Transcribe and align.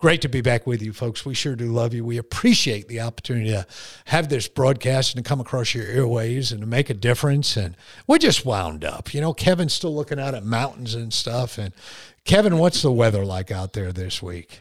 Great 0.00 0.22
to 0.22 0.28
be 0.28 0.40
back 0.40 0.64
with 0.64 0.80
you, 0.80 0.92
folks. 0.92 1.24
We 1.24 1.34
sure 1.34 1.56
do 1.56 1.72
love 1.72 1.92
you. 1.92 2.04
We 2.04 2.18
appreciate 2.18 2.86
the 2.86 3.00
opportunity 3.00 3.50
to 3.50 3.66
have 4.04 4.28
this 4.28 4.46
broadcast 4.46 5.16
and 5.16 5.24
to 5.24 5.28
come 5.28 5.40
across 5.40 5.74
your 5.74 5.86
airways 5.86 6.52
and 6.52 6.60
to 6.60 6.68
make 6.68 6.88
a 6.88 6.94
difference. 6.94 7.56
And 7.56 7.76
we're 8.06 8.18
just 8.18 8.46
wound 8.46 8.84
up. 8.84 9.12
You 9.12 9.20
know, 9.20 9.34
Kevin's 9.34 9.72
still 9.72 9.92
looking 9.92 10.20
out 10.20 10.36
at 10.36 10.44
mountains 10.44 10.94
and 10.94 11.12
stuff. 11.12 11.58
And 11.58 11.74
Kevin, 12.24 12.58
what's 12.58 12.80
the 12.80 12.92
weather 12.92 13.24
like 13.24 13.50
out 13.50 13.72
there 13.72 13.90
this 13.90 14.22
week? 14.22 14.60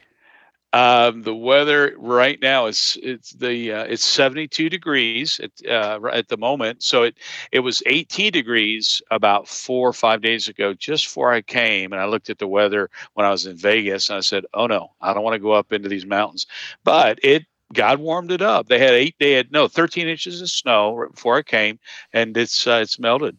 Um, 0.73 1.23
the 1.23 1.34
weather 1.34 1.95
right 1.98 2.38
now 2.41 2.66
is 2.66 2.98
it's 3.02 3.31
the 3.31 3.71
uh, 3.71 3.84
it's 3.85 4.03
72 4.03 4.70
degrees 4.70 5.39
at, 5.41 5.52
uh, 5.66 5.99
at 6.12 6.27
the 6.27 6.38
moment. 6.38 6.84
So 6.84 7.03
it 7.03 7.17
it 7.52 7.59
was 7.62 7.81
18 7.85 8.31
degrees 8.34 9.02
about 9.09 9.48
four 9.48 9.88
or 9.88 9.94
five 9.94 10.22
days 10.22 10.49
ago, 10.49 10.73
just 10.73 11.05
before 11.05 11.31
I 11.31 11.41
came, 11.41 11.94
and 11.94 12.02
I 12.02 12.05
looked 12.05 12.30
at 12.30 12.38
the 12.38 12.48
weather 12.48 12.89
when 13.13 13.25
I 13.25 13.31
was 13.31 13.45
in 13.45 13.55
Vegas, 13.55 14.09
and 14.09 14.17
I 14.17 14.22
said, 14.22 14.45
"Oh 14.53 14.67
no, 14.67 14.91
I 15.02 15.13
don't 15.13 15.23
want 15.23 15.35
to 15.35 15.39
go 15.39 15.52
up 15.52 15.72
into 15.72 15.88
these 15.89 16.05
mountains." 16.05 16.45
But 16.84 17.20
it 17.23 17.45
God 17.73 17.99
warmed 17.99 18.31
it 18.31 18.41
up. 18.41 18.67
They 18.67 18.80
had 18.80 18.94
eight, 18.94 19.16
they 19.20 19.33
had 19.33 19.52
no 19.52 19.67
13 19.67 20.08
inches 20.08 20.42
of 20.42 20.49
snow 20.49 21.08
before 21.14 21.38
I 21.38 21.44
came, 21.44 21.80
and 22.14 22.36
it's 22.36 22.67
uh, 22.67 22.80
it's 22.81 22.99
melted. 22.99 23.38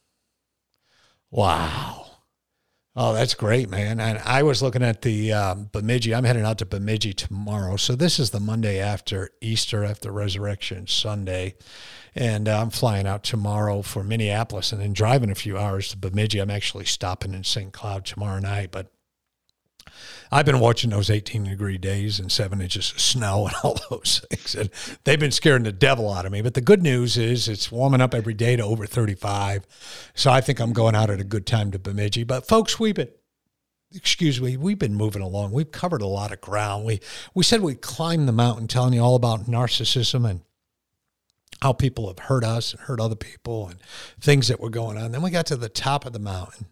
Wow. 1.30 1.97
Oh, 3.00 3.12
that's 3.12 3.34
great, 3.34 3.70
man. 3.70 4.00
And 4.00 4.18
I 4.24 4.42
was 4.42 4.60
looking 4.60 4.82
at 4.82 5.02
the 5.02 5.32
um, 5.32 5.70
Bemidji. 5.70 6.12
I'm 6.12 6.24
heading 6.24 6.42
out 6.42 6.58
to 6.58 6.66
Bemidji 6.66 7.12
tomorrow. 7.12 7.76
So 7.76 7.94
this 7.94 8.18
is 8.18 8.30
the 8.30 8.40
Monday 8.40 8.80
after 8.80 9.30
Easter, 9.40 9.84
after 9.84 10.10
Resurrection 10.10 10.88
Sunday. 10.88 11.54
And 12.16 12.48
uh, 12.48 12.60
I'm 12.60 12.70
flying 12.70 13.06
out 13.06 13.22
tomorrow 13.22 13.82
for 13.82 14.02
Minneapolis 14.02 14.72
and 14.72 14.82
then 14.82 14.94
driving 14.94 15.30
a 15.30 15.36
few 15.36 15.56
hours 15.56 15.90
to 15.90 15.96
Bemidji. 15.96 16.40
I'm 16.40 16.50
actually 16.50 16.86
stopping 16.86 17.34
in 17.34 17.44
St. 17.44 17.72
Cloud 17.72 18.04
tomorrow 18.04 18.40
night. 18.40 18.72
But 18.72 18.90
I've 20.30 20.46
been 20.46 20.60
watching 20.60 20.90
those 20.90 21.10
18 21.10 21.44
degree 21.44 21.78
days 21.78 22.18
and 22.18 22.30
seven 22.30 22.60
inches 22.60 22.92
of 22.92 23.00
snow 23.00 23.46
and 23.46 23.54
all 23.64 23.78
those 23.90 24.22
things. 24.30 24.54
And 24.54 24.70
they've 25.04 25.20
been 25.20 25.30
scaring 25.30 25.62
the 25.62 25.72
devil 25.72 26.12
out 26.12 26.26
of 26.26 26.32
me. 26.32 26.42
But 26.42 26.54
the 26.54 26.60
good 26.60 26.82
news 26.82 27.16
is 27.16 27.48
it's 27.48 27.72
warming 27.72 28.00
up 28.00 28.14
every 28.14 28.34
day 28.34 28.56
to 28.56 28.62
over 28.62 28.86
35. 28.86 29.66
So 30.14 30.30
I 30.30 30.40
think 30.40 30.60
I'm 30.60 30.72
going 30.72 30.94
out 30.94 31.10
at 31.10 31.20
a 31.20 31.24
good 31.24 31.46
time 31.46 31.70
to 31.72 31.78
Bemidji. 31.78 32.24
But 32.24 32.46
folks, 32.46 32.78
we've 32.78 32.94
been 32.94 33.10
excuse 33.94 34.38
me, 34.40 34.56
we've 34.56 34.78
been 34.78 34.94
moving 34.94 35.22
along. 35.22 35.52
We've 35.52 35.72
covered 35.72 36.02
a 36.02 36.06
lot 36.06 36.32
of 36.32 36.40
ground. 36.40 36.84
We 36.84 37.00
we 37.34 37.42
said 37.42 37.62
we 37.62 37.74
climbed 37.74 38.28
the 38.28 38.32
mountain 38.32 38.68
telling 38.68 38.92
you 38.92 39.00
all 39.00 39.14
about 39.14 39.46
narcissism 39.46 40.28
and 40.28 40.40
how 41.62 41.72
people 41.72 42.06
have 42.08 42.18
hurt 42.18 42.44
us 42.44 42.72
and 42.72 42.82
hurt 42.82 43.00
other 43.00 43.16
people 43.16 43.68
and 43.68 43.80
things 44.20 44.48
that 44.48 44.60
were 44.60 44.70
going 44.70 44.96
on. 44.96 45.12
Then 45.12 45.22
we 45.22 45.30
got 45.30 45.46
to 45.46 45.56
the 45.56 45.68
top 45.68 46.06
of 46.06 46.12
the 46.12 46.18
mountain 46.18 46.66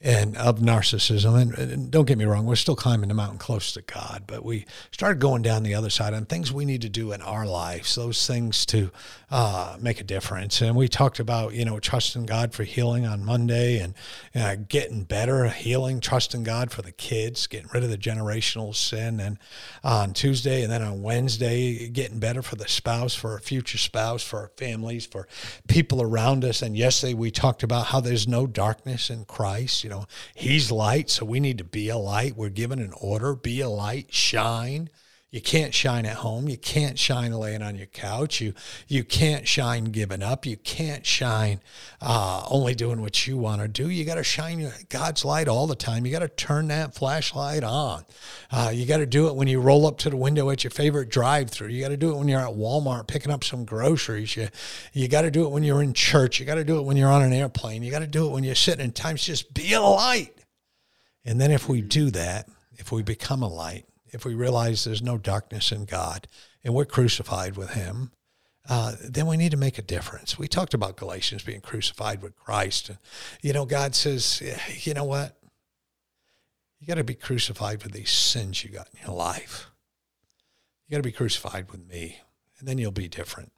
and 0.00 0.36
of 0.36 0.60
narcissism. 0.60 1.40
And, 1.40 1.54
and, 1.58 1.90
don't 1.90 2.04
get 2.04 2.18
me 2.18 2.24
wrong, 2.24 2.46
we're 2.46 2.54
still 2.54 2.76
climbing 2.76 3.08
the 3.08 3.14
mountain 3.14 3.38
close 3.38 3.72
to 3.72 3.82
God, 3.82 4.24
but 4.26 4.44
we 4.44 4.64
started 4.92 5.18
going 5.18 5.42
down 5.42 5.64
the 5.64 5.74
other 5.74 5.90
side 5.90 6.14
on 6.14 6.24
things 6.24 6.52
we 6.52 6.64
need 6.64 6.82
to 6.82 6.88
do 6.88 7.10
in 7.12 7.20
our 7.20 7.46
lives, 7.46 7.96
those 7.96 8.24
things 8.24 8.64
to 8.66 8.92
uh, 9.30 9.76
make 9.80 10.00
a 10.00 10.04
difference. 10.04 10.60
And 10.60 10.76
we 10.76 10.86
talked 10.86 11.18
about, 11.18 11.54
you 11.54 11.64
know, 11.64 11.80
trusting 11.80 12.26
God 12.26 12.52
for 12.52 12.62
healing 12.62 13.06
on 13.06 13.24
Monday 13.24 13.80
and 13.80 13.94
uh, 14.36 14.56
getting 14.68 15.02
better, 15.02 15.48
healing, 15.48 16.00
trusting 16.00 16.44
God 16.44 16.70
for 16.70 16.82
the 16.82 16.92
kids, 16.92 17.48
getting 17.48 17.68
rid 17.74 17.82
of 17.82 17.90
the 17.90 17.98
generational 17.98 18.74
sin. 18.76 19.18
And 19.18 19.38
on 19.82 20.12
Tuesday 20.12 20.62
and 20.62 20.70
then 20.70 20.82
on 20.82 21.02
Wednesday, 21.02 21.88
getting 21.88 22.20
better 22.20 22.42
for 22.42 22.54
the 22.54 22.68
spouse, 22.68 23.14
for 23.14 23.32
our 23.32 23.40
future 23.40 23.78
spouse, 23.78 24.22
for 24.22 24.38
our 24.38 24.50
families, 24.56 25.06
for 25.06 25.26
people 25.66 26.00
around 26.02 26.44
us. 26.44 26.62
And 26.62 26.76
yesterday 26.76 27.14
we 27.14 27.32
talked 27.32 27.64
about 27.64 27.86
how 27.86 28.00
there's 28.00 28.28
no 28.28 28.46
darkness 28.46 29.10
in 29.10 29.24
Christ 29.24 29.87
you 29.88 29.94
know, 29.94 30.04
he's 30.34 30.70
light, 30.70 31.08
so 31.08 31.24
we 31.24 31.40
need 31.40 31.56
to 31.56 31.64
be 31.64 31.88
a 31.88 31.96
light. 31.96 32.36
We're 32.36 32.50
given 32.50 32.78
an 32.78 32.92
order 33.00 33.34
be 33.34 33.62
a 33.62 33.70
light, 33.70 34.12
shine. 34.12 34.90
You 35.30 35.42
can't 35.42 35.74
shine 35.74 36.06
at 36.06 36.16
home. 36.16 36.48
You 36.48 36.56
can't 36.56 36.98
shine 36.98 37.32
laying 37.32 37.60
on 37.60 37.76
your 37.76 37.86
couch. 37.86 38.40
You 38.40 38.54
you 38.86 39.04
can't 39.04 39.46
shine 39.46 39.84
giving 39.84 40.22
up. 40.22 40.46
You 40.46 40.56
can't 40.56 41.04
shine 41.04 41.60
uh, 42.00 42.46
only 42.48 42.74
doing 42.74 43.02
what 43.02 43.26
you 43.26 43.36
want 43.36 43.60
to 43.60 43.68
do. 43.68 43.90
You 43.90 44.06
got 44.06 44.14
to 44.14 44.24
shine 44.24 44.72
God's 44.88 45.26
light 45.26 45.46
all 45.46 45.66
the 45.66 45.76
time. 45.76 46.06
You 46.06 46.12
got 46.12 46.20
to 46.20 46.28
turn 46.28 46.68
that 46.68 46.94
flashlight 46.94 47.62
on. 47.62 48.06
Uh, 48.50 48.70
you 48.72 48.86
got 48.86 48.98
to 48.98 49.06
do 49.06 49.28
it 49.28 49.34
when 49.34 49.48
you 49.48 49.60
roll 49.60 49.86
up 49.86 49.98
to 49.98 50.10
the 50.10 50.16
window 50.16 50.48
at 50.48 50.64
your 50.64 50.70
favorite 50.70 51.10
drive-through. 51.10 51.68
You 51.68 51.82
got 51.82 51.90
to 51.90 51.98
do 51.98 52.10
it 52.10 52.16
when 52.16 52.26
you're 52.28 52.40
at 52.40 52.54
Walmart 52.54 53.06
picking 53.06 53.30
up 53.30 53.44
some 53.44 53.66
groceries. 53.66 54.34
You 54.34 54.48
you 54.94 55.08
got 55.08 55.22
to 55.22 55.30
do 55.30 55.44
it 55.44 55.50
when 55.50 55.62
you're 55.62 55.82
in 55.82 55.92
church. 55.92 56.40
You 56.40 56.46
got 56.46 56.54
to 56.54 56.64
do 56.64 56.78
it 56.78 56.86
when 56.86 56.96
you're 56.96 57.10
on 57.10 57.20
an 57.20 57.34
airplane. 57.34 57.82
You 57.82 57.90
got 57.90 57.98
to 57.98 58.06
do 58.06 58.26
it 58.26 58.32
when 58.32 58.44
you're 58.44 58.54
sitting 58.54 58.82
in 58.82 58.92
times. 58.92 59.22
Just 59.24 59.52
be 59.52 59.74
a 59.74 59.82
light. 59.82 60.34
And 61.26 61.38
then 61.38 61.50
if 61.50 61.68
we 61.68 61.82
do 61.82 62.10
that, 62.12 62.48
if 62.78 62.90
we 62.90 63.02
become 63.02 63.42
a 63.42 63.48
light 63.48 63.84
if 64.12 64.24
we 64.24 64.34
realize 64.34 64.84
there's 64.84 65.02
no 65.02 65.18
darkness 65.18 65.72
in 65.72 65.84
God 65.84 66.26
and 66.64 66.74
we're 66.74 66.84
crucified 66.84 67.56
with 67.56 67.70
Him, 67.70 68.12
uh, 68.68 68.92
then 69.02 69.26
we 69.26 69.36
need 69.36 69.50
to 69.50 69.56
make 69.56 69.78
a 69.78 69.82
difference. 69.82 70.38
We 70.38 70.46
talked 70.46 70.74
about 70.74 70.96
Galatians 70.96 71.42
being 71.42 71.62
crucified 71.62 72.20
with 72.22 72.36
Christ. 72.36 72.90
And, 72.90 72.98
you 73.40 73.52
know, 73.52 73.64
God 73.64 73.94
says, 73.94 74.42
you 74.84 74.92
know 74.92 75.04
what? 75.04 75.38
You 76.78 76.86
got 76.86 76.96
to 76.96 77.04
be 77.04 77.14
crucified 77.14 77.82
for 77.82 77.88
these 77.88 78.10
sins 78.10 78.62
you 78.62 78.70
got 78.70 78.88
in 78.92 79.06
your 79.06 79.16
life. 79.16 79.70
You 80.86 80.92
got 80.92 80.98
to 80.98 81.02
be 81.02 81.12
crucified 81.12 81.70
with 81.70 81.86
me, 81.88 82.18
and 82.58 82.68
then 82.68 82.78
you'll 82.78 82.92
be 82.92 83.08
different. 83.08 83.52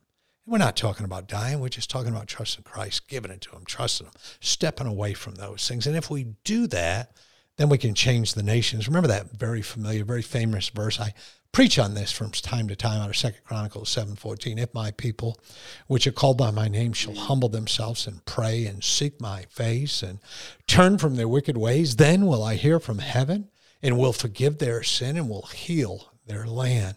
And 0.47 0.53
we're 0.53 0.59
not 0.59 0.77
talking 0.77 1.05
about 1.05 1.28
dying. 1.28 1.61
We're 1.61 1.69
just 1.69 1.91
talking 1.91 2.12
about 2.12 2.28
trusting 2.28 2.65
Christ, 2.65 3.09
giving 3.09 3.31
it 3.31 3.41
to 3.43 3.50
Him, 3.50 3.65
trusting 3.65 4.06
Him, 4.06 4.15
stepping 4.41 4.87
away 4.87 5.15
from 5.15 5.34
those 5.34 5.67
things. 5.69 5.87
And 5.87 5.97
if 5.97 6.09
we 6.09 6.34
do 6.44 6.67
that, 6.69 7.17
then 7.60 7.69
we 7.69 7.76
can 7.76 7.94
change 7.94 8.32
the 8.32 8.43
nations. 8.43 8.88
Remember 8.88 9.09
that 9.09 9.32
very 9.32 9.60
familiar, 9.60 10.03
very 10.03 10.22
famous 10.22 10.71
verse. 10.71 10.98
I 10.98 11.12
preach 11.53 11.78
on 11.78 11.93
this 11.93 12.10
from 12.10 12.31
time 12.31 12.69
to 12.69 12.75
time 12.75 13.03
out 13.03 13.10
of 13.10 13.16
Second 13.19 13.44
Chronicles 13.44 13.91
7:14. 13.91 14.59
If 14.59 14.72
my 14.72 14.93
people, 14.93 15.38
which 15.87 16.06
are 16.06 16.12
called 16.12 16.38
by 16.38 16.50
my 16.50 16.69
name, 16.69 16.94
shall 16.94 17.15
humble 17.15 17.50
themselves 17.50 18.06
and 18.06 18.25
pray 18.25 18.65
and 18.65 18.82
seek 18.82 19.20
my 19.20 19.44
face 19.50 20.03
and 20.03 20.20
turn 20.66 20.97
from 20.97 21.16
their 21.16 21.28
wicked 21.28 21.59
ways, 21.59 21.97
then 21.97 22.26
will 22.26 22.43
I 22.43 22.54
hear 22.54 22.81
from 22.81 22.99
heaven 22.99 23.50
and 23.82 23.99
will 23.99 24.15
forgive 24.15 24.56
their 24.56 24.82
sin 24.82 25.19
and 25.19 25.28
will 25.28 25.49
heal 25.49 26.15
their 26.26 26.47
land. 26.47 26.97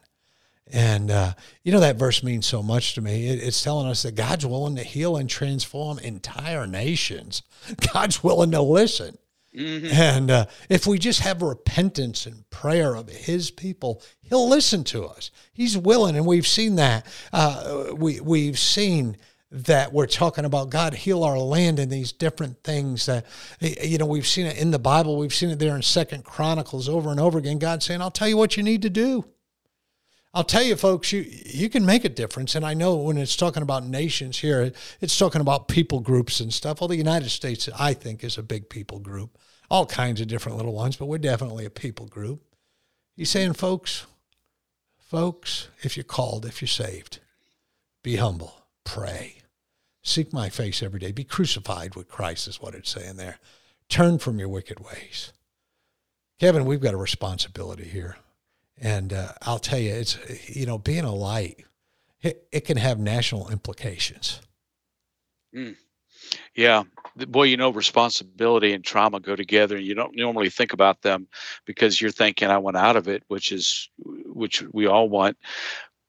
And 0.72 1.12
uh, 1.12 1.34
you 1.64 1.74
know 1.74 1.82
that 1.82 1.98
verse 1.98 2.24
means 2.24 2.46
so 2.46 2.64
much 2.64 2.94
to 2.94 3.02
me. 3.02 3.28
It, 3.28 3.44
it's 3.44 3.62
telling 3.62 3.88
us 3.88 4.04
that 4.04 4.16
God's 4.16 4.46
willing 4.46 4.78
to 4.78 4.84
heal 4.84 5.18
and 5.18 5.30
transform 5.30 6.00
entire 6.00 6.66
nations. 6.66 7.44
God's 7.94 8.24
willing 8.24 8.52
to 8.52 8.62
listen. 8.62 9.18
Mm-hmm. 9.56 9.94
And 9.94 10.32
uh, 10.32 10.46
if 10.70 10.88
we 10.88 10.98
just 10.98 11.20
have 11.20 11.42
repentance 11.42 12.26
and 12.26 12.50
prayer 12.50 12.96
of 12.96 13.10
His 13.10 13.52
people, 13.52 14.02
He'll 14.22 14.50
listen 14.50 14.84
to 14.86 15.06
us. 15.06 15.32
He's 15.54 15.78
willing, 15.78 16.16
and 16.16 16.26
we've 16.26 16.48
seen 16.48 16.76
that. 16.76 17.06
Uh, 17.32 17.94
we 17.96 18.20
we've 18.20 18.58
seen 18.58 19.18
that 19.52 19.94
we're 19.94 20.08
talking 20.08 20.46
about 20.46 20.72
God 20.72 20.96
heal 20.96 21.24
our 21.24 21.38
land 21.38 21.78
and 21.78 21.92
these 21.92 22.12
different 22.12 22.64
things 22.64 23.06
that 23.06 23.26
you 23.62 24.00
know 24.00 24.08
we've 24.08 24.26
seen 24.26 24.48
it 24.48 24.58
in 24.58 24.72
the 24.72 24.80
Bible. 24.80 25.18
We've 25.18 25.34
seen 25.34 25.50
it 25.50 25.60
there 25.60 25.76
in 25.76 25.84
Second 25.84 26.24
Chronicles 26.24 26.90
over 26.90 27.12
and 27.12 27.20
over 27.20 27.38
again. 27.38 27.60
God 27.60 27.84
saying, 27.84 28.02
"I'll 28.02 28.12
tell 28.12 28.28
you 28.28 28.38
what 28.38 28.58
you 28.58 28.64
need 28.64 28.82
to 28.82 28.90
do." 28.90 29.26
I'll 30.34 30.44
tell 30.44 30.64
you, 30.64 30.76
folks, 30.76 31.12
you 31.12 31.26
you 31.30 31.70
can 31.70 31.86
make 31.86 32.06
a 32.06 32.10
difference. 32.10 32.56
And 32.56 32.66
I 32.66 32.74
know 32.74 32.96
when 32.96 33.18
it's 33.18 33.36
talking 33.36 33.62
about 33.62 33.86
nations 33.86 34.40
here, 34.40 34.72
it's 35.00 35.18
talking 35.18 35.42
about 35.42 35.68
people 35.68 36.00
groups 36.00 36.40
and 36.40 36.54
stuff. 36.54 36.82
Well, 36.82 36.88
the 36.88 36.96
United 36.96 37.30
States, 37.30 37.70
I 37.78 37.94
think, 37.94 38.24
is 38.24 38.38
a 38.38 38.44
big 38.44 38.70
people 38.70 39.00
group 39.00 39.38
all 39.74 39.88
kinds 39.88 40.22
of 40.22 40.28
different 40.28 40.56
little 40.56 40.74
ones, 40.74 40.96
but 40.96 41.08
we're 41.08 41.18
definitely 41.18 41.66
a 41.66 41.70
people 41.72 42.06
group. 42.06 42.44
He's 43.16 43.32
saying, 43.32 43.54
folks, 43.54 44.06
folks, 45.00 45.68
if 45.82 45.98
you're 45.98 46.04
called, 46.04 46.46
if 46.46 46.62
you're 46.62 46.68
saved, 46.68 47.20
be 48.04 48.18
humble, 48.18 48.68
pray, 48.84 49.38
seek 50.04 50.32
my 50.32 50.50
face 50.50 50.84
every 50.84 51.00
day, 51.00 51.12
be 51.12 51.24
crucified 51.24 51.96
with 51.96 52.08
Christ, 52.08 52.48
is 52.48 52.62
what 52.62 52.76
it's 52.76 52.92
saying 52.92 53.16
there. 53.16 53.40
Turn 53.90 54.20
from 54.20 54.38
your 54.38 54.50
wicked 54.50 54.80
ways. 54.80 55.34
Kevin, 56.40 56.66
we've 56.66 56.80
got 56.80 56.94
a 56.94 56.98
responsibility 56.98 57.86
here. 57.86 58.18
And 58.80 59.14
uh, 59.14 59.34
I'll 59.42 59.60
tell 59.60 59.80
you, 59.80 59.94
it's, 59.94 60.18
you 60.48 60.66
know, 60.66 60.78
being 60.78 61.04
a 61.04 61.14
light, 61.14 61.64
it, 62.22 62.48
it 62.52 62.62
can 62.62 62.78
have 62.78 63.00
national 63.00 63.50
implications. 63.50 64.42
Mm. 65.56 65.76
Yeah, 66.56 66.84
boy, 67.28 67.44
you 67.44 67.58
know, 67.58 67.70
responsibility 67.70 68.74
and 68.74 68.84
trauma 68.84 69.20
go 69.20 69.36
together, 69.36 69.76
and 69.76 69.86
you 69.86 69.94
don't 69.94 70.16
normally 70.16 70.50
think 70.50 70.74
about 70.74 71.02
them 71.02 71.28
because 71.66 72.00
you're 72.02 72.12
thinking, 72.12 72.50
"I 72.50 72.58
want 72.58 72.78
out 72.78 72.96
of 72.96 73.08
it," 73.08 73.24
which 73.28 73.52
is 73.52 73.90
which 73.98 74.64
we 74.72 74.88
all 74.88 75.10
want. 75.10 75.38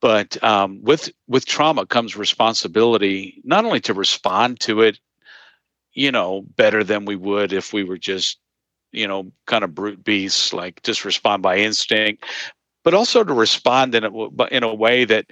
But 0.01 0.41
um, 0.43 0.81
with 0.81 1.11
with 1.27 1.45
trauma 1.45 1.85
comes 1.85 2.15
responsibility, 2.15 3.41
not 3.43 3.65
only 3.65 3.81
to 3.81 3.93
respond 3.93 4.61
to 4.61 4.81
it 4.81 4.99
you 5.95 6.11
know, 6.11 6.43
better 6.55 6.83
than 6.83 7.05
we 7.05 7.15
would 7.15 7.53
if 7.53 7.73
we 7.73 7.83
were 7.83 7.97
just, 7.97 8.37
you 8.95 9.07
know, 9.07 9.31
kind 9.45 9.63
of 9.63 9.75
brute 9.75 10.03
beasts, 10.03 10.53
like 10.53 10.81
just 10.83 11.05
respond 11.05 11.43
by 11.43 11.57
instinct, 11.57 12.25
but 12.83 12.93
also 12.93 13.23
to 13.23 13.33
respond 13.33 13.93
in 13.95 14.03
a, 14.03 14.43
in 14.45 14.63
a 14.63 14.73
way 14.73 15.05
that 15.05 15.25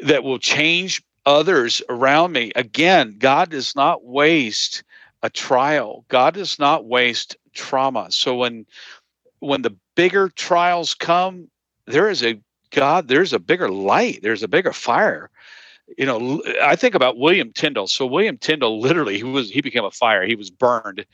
that 0.00 0.24
will 0.24 0.38
change 0.38 1.02
others 1.26 1.82
around 1.88 2.32
me. 2.32 2.52
Again, 2.56 3.16
God 3.18 3.50
does 3.50 3.76
not 3.76 4.04
waste 4.04 4.82
a 5.22 5.30
trial. 5.30 6.04
God 6.08 6.34
does 6.34 6.58
not 6.58 6.86
waste 6.86 7.36
trauma. 7.54 8.10
So 8.10 8.36
when 8.36 8.66
when 9.38 9.62
the 9.62 9.76
bigger 9.94 10.28
trials 10.28 10.94
come, 10.94 11.48
there 11.86 12.08
is 12.08 12.22
a 12.24 12.40
God, 12.70 13.08
there's 13.08 13.32
a 13.32 13.38
bigger 13.38 13.70
light, 13.70 14.20
there's 14.22 14.42
a 14.42 14.48
bigger 14.48 14.72
fire. 14.72 15.30
You 15.98 16.06
know, 16.06 16.42
I 16.62 16.76
think 16.76 16.94
about 16.94 17.18
William 17.18 17.52
Tyndale. 17.52 17.86
So 17.86 18.06
William 18.06 18.38
Tyndale, 18.38 18.80
literally, 18.80 19.16
he 19.16 19.22
was 19.22 19.50
he 19.50 19.60
became 19.60 19.84
a 19.84 19.90
fire. 19.90 20.24
He 20.24 20.34
was 20.34 20.50
burned 20.50 21.04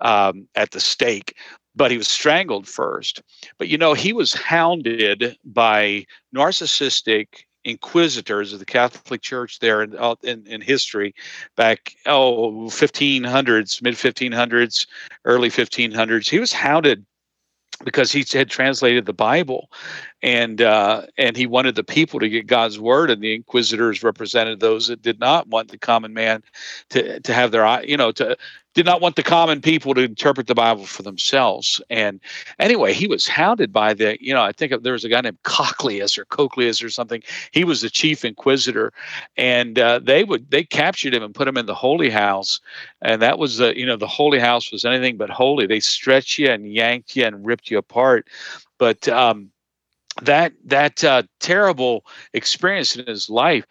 um, 0.00 0.48
at 0.54 0.70
the 0.70 0.80
stake, 0.80 1.36
but 1.76 1.90
he 1.90 1.98
was 1.98 2.08
strangled 2.08 2.66
first. 2.66 3.22
But 3.58 3.68
you 3.68 3.78
know, 3.78 3.94
he 3.94 4.12
was 4.12 4.32
hounded 4.32 5.36
by 5.44 6.06
narcissistic 6.34 7.44
inquisitors 7.64 8.52
of 8.52 8.58
the 8.58 8.64
Catholic 8.64 9.22
Church 9.22 9.58
there 9.58 9.82
in, 9.82 9.96
in, 10.22 10.46
in 10.46 10.60
history 10.60 11.14
back, 11.56 11.94
oh, 12.06 12.66
1500s, 12.68 13.82
mid 13.82 13.94
1500s, 13.94 14.86
early 15.24 15.48
1500s. 15.48 16.28
He 16.28 16.38
was 16.38 16.52
hounded 16.52 17.04
because 17.76 18.12
he 18.12 18.24
had 18.32 18.50
translated 18.50 19.06
the 19.06 19.12
Bible, 19.12 19.70
and 20.22 20.60
uh, 20.60 21.02
and 21.18 21.36
he 21.36 21.46
wanted 21.46 21.74
the 21.74 21.84
people 21.84 22.20
to 22.20 22.28
get 22.28 22.46
God's 22.46 22.78
word, 22.78 23.10
and 23.10 23.22
the 23.22 23.34
inquisitors 23.34 24.02
represented 24.02 24.60
those 24.60 24.88
that 24.88 25.02
did 25.02 25.18
not 25.18 25.48
want 25.48 25.70
the 25.70 25.78
common 25.78 26.14
man 26.14 26.42
to 26.90 27.20
to 27.20 27.34
have 27.34 27.50
their 27.50 27.84
you 27.84 27.96
know 27.96 28.12
to 28.12 28.36
did 28.74 28.84
not 28.84 29.00
want 29.00 29.16
the 29.16 29.22
common 29.22 29.60
people 29.60 29.94
to 29.94 30.02
interpret 30.02 30.48
the 30.48 30.54
Bible 30.54 30.84
for 30.84 31.02
themselves. 31.02 31.80
And 31.90 32.20
anyway, 32.58 32.92
he 32.92 33.06
was 33.06 33.26
hounded 33.26 33.72
by 33.72 33.94
the, 33.94 34.18
you 34.20 34.34
know, 34.34 34.42
I 34.42 34.52
think 34.52 34.82
there 34.82 34.92
was 34.92 35.04
a 35.04 35.08
guy 35.08 35.20
named 35.20 35.42
Cochlaeus 35.44 36.18
or 36.18 36.24
Cochlaeus 36.26 36.82
or 36.82 36.90
something. 36.90 37.22
He 37.52 37.64
was 37.64 37.80
the 37.80 37.90
chief 37.90 38.24
inquisitor, 38.24 38.92
and 39.36 39.78
uh, 39.78 40.00
they 40.00 40.24
would 40.24 40.50
they 40.50 40.64
captured 40.64 41.14
him 41.14 41.22
and 41.22 41.34
put 41.34 41.48
him 41.48 41.56
in 41.56 41.66
the 41.66 41.74
holy 41.74 42.10
house, 42.10 42.60
and 43.00 43.22
that 43.22 43.38
was 43.38 43.58
the, 43.58 43.78
you 43.78 43.86
know, 43.86 43.96
the 43.96 44.06
holy 44.06 44.40
house 44.40 44.72
was 44.72 44.84
anything 44.84 45.16
but 45.16 45.30
holy. 45.30 45.66
They 45.66 45.80
stretched 45.80 46.38
you 46.38 46.48
and 46.48 46.72
yanked 46.72 47.16
you 47.16 47.24
and 47.24 47.46
ripped 47.46 47.70
you 47.70 47.78
apart, 47.78 48.28
but 48.78 49.06
um, 49.08 49.50
that 50.22 50.52
that 50.64 51.04
uh, 51.04 51.22
terrible 51.40 52.04
experience 52.32 52.96
in 52.96 53.06
his 53.06 53.30
life 53.30 53.64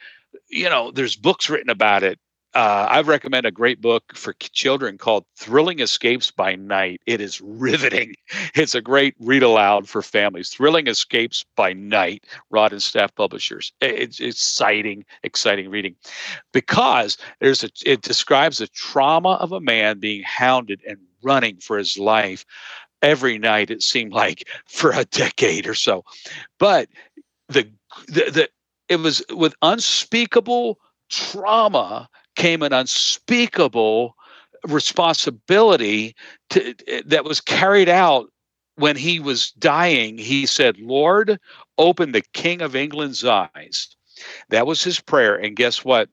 you 0.49 0.69
know 0.69 0.91
there's 0.91 1.15
books 1.15 1.49
written 1.49 1.69
about 1.69 2.03
it 2.03 2.19
uh, 2.55 2.87
I 2.89 3.01
recommend 3.01 3.45
a 3.45 3.51
great 3.51 3.81
book 3.81 4.15
for 4.15 4.33
children 4.33 4.97
called 4.97 5.25
Thrilling 5.35 5.79
Escapes 5.79 6.29
by 6.29 6.55
Night. 6.55 7.01
It 7.05 7.21
is 7.21 7.41
riveting. 7.41 8.15
It's 8.55 8.75
a 8.75 8.81
great 8.81 9.15
read 9.19 9.41
aloud 9.41 9.89
for 9.89 10.01
families. 10.01 10.49
Thrilling 10.49 10.87
Escapes 10.87 11.43
by 11.55 11.73
Night, 11.73 12.25
Rod 12.51 12.71
and 12.71 12.83
Staff 12.83 13.15
Publishers. 13.15 13.73
It's, 13.81 14.19
exciting, 14.19 15.05
exciting 15.23 15.69
reading 15.69 15.95
because 16.51 17.17
there's 17.39 17.63
a, 17.63 17.69
it 17.85 18.01
describes 18.01 18.59
the 18.59 18.67
trauma 18.67 19.31
of 19.33 19.51
a 19.51 19.59
man 19.59 19.99
being 19.99 20.23
hounded 20.23 20.81
and 20.87 20.97
running 21.23 21.57
for 21.57 21.77
his 21.77 21.97
life 21.97 22.45
every 23.01 23.37
night, 23.37 23.69
it 23.69 23.83
seemed 23.83 24.13
like 24.13 24.47
for 24.67 24.91
a 24.91 25.05
decade 25.05 25.67
or 25.67 25.75
so. 25.75 26.03
But 26.59 26.89
the, 27.49 27.67
the, 28.07 28.31
the 28.31 28.49
it 28.89 28.97
was 28.97 29.23
with 29.31 29.55
unspeakable 29.61 30.79
trauma 31.09 32.09
came 32.35 32.61
an 32.61 32.73
unspeakable 32.73 34.15
responsibility 34.67 36.15
to, 36.49 36.73
that 37.05 37.25
was 37.25 37.41
carried 37.41 37.89
out 37.89 38.31
when 38.75 38.95
he 38.95 39.19
was 39.19 39.51
dying. 39.51 40.17
He 40.17 40.45
said, 40.45 40.79
Lord, 40.79 41.39
open 41.77 42.11
the 42.11 42.23
King 42.33 42.61
of 42.61 42.75
England's 42.75 43.23
eyes. 43.25 43.95
That 44.49 44.65
was 44.67 44.83
his 44.83 44.99
prayer. 44.99 45.35
And 45.35 45.55
guess 45.55 45.83
what? 45.83 46.09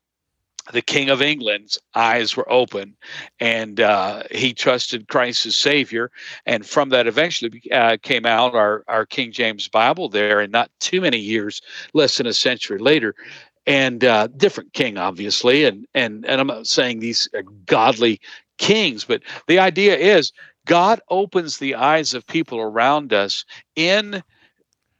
The 0.72 0.82
King 0.82 1.08
of 1.08 1.22
England's 1.22 1.78
eyes 1.94 2.36
were 2.36 2.50
open, 2.52 2.94
and 3.40 3.80
uh, 3.80 4.24
he 4.30 4.52
trusted 4.52 5.08
Christ 5.08 5.46
as 5.46 5.56
Savior. 5.56 6.10
And 6.44 6.66
from 6.66 6.90
that, 6.90 7.06
eventually 7.06 7.62
uh, 7.72 7.96
came 8.02 8.26
out 8.26 8.54
our, 8.54 8.84
our 8.86 9.06
King 9.06 9.32
James 9.32 9.68
Bible 9.68 10.08
there. 10.08 10.38
And 10.38 10.52
not 10.52 10.70
too 10.78 11.00
many 11.00 11.18
years, 11.18 11.60
less 11.94 12.18
than 12.18 12.26
a 12.26 12.34
century 12.34 12.78
later, 12.78 13.14
and 13.66 14.04
uh, 14.04 14.28
different 14.36 14.72
king, 14.72 14.98
obviously. 14.98 15.64
And 15.64 15.86
and 15.94 16.24
and 16.26 16.40
I'm 16.40 16.46
not 16.46 16.66
saying 16.66 17.00
these 17.00 17.28
are 17.34 17.42
godly 17.66 18.20
kings, 18.58 19.04
but 19.04 19.22
the 19.46 19.58
idea 19.58 19.96
is 19.96 20.32
God 20.66 21.00
opens 21.10 21.58
the 21.58 21.74
eyes 21.74 22.14
of 22.14 22.26
people 22.26 22.60
around 22.60 23.12
us 23.12 23.44
in 23.76 24.22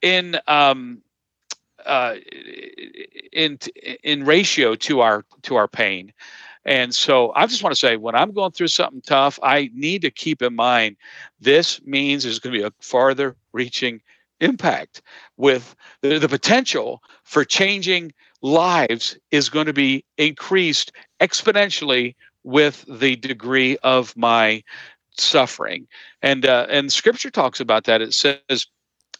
in 0.03 0.39
um, 0.47 1.03
uh, 1.87 2.17
in 3.33 3.59
in 4.03 4.25
ratio 4.25 4.75
to 4.77 5.01
our 5.01 5.25
to 5.43 5.56
our 5.56 5.69
pain. 5.69 6.13
And 6.65 6.95
so 6.95 7.33
I 7.35 7.47
just 7.47 7.63
want 7.63 7.75
to 7.75 7.79
say 7.79 7.97
when 7.97 8.15
I'm 8.15 8.33
going 8.33 8.53
through 8.53 8.69
something 8.69 9.01
tough, 9.01 9.39
I 9.43 9.71
need 9.75 10.03
to 10.03 10.11
keep 10.11 10.43
in 10.43 10.55
mind 10.55 10.97
this 11.41 11.81
means 11.85 12.23
there's 12.23 12.39
going 12.39 12.53
to 12.55 12.61
be 12.61 12.67
a 12.67 12.73
farther 12.81 13.35
reaching 13.53 14.03
impact 14.41 15.03
with 15.37 15.75
the, 16.03 16.19
the 16.19 16.29
potential 16.29 17.03
for 17.25 17.45
changing 17.45 18.13
lives 18.43 19.17
is 19.31 19.49
going 19.49 19.67
to 19.67 19.73
be 19.73 20.05
increased 20.19 20.93
exponentially 21.21 22.15
with 22.45 22.85
the 22.89 23.17
degree 23.17 23.77
of 23.83 24.17
my 24.17 24.63
suffering. 25.19 25.87
And 26.23 26.47
uh, 26.47 26.67
and 26.71 26.93
scripture 26.93 27.31
talks 27.31 27.61
about 27.61 27.85
that. 27.85 28.01
It 28.01 28.15
says 28.15 28.67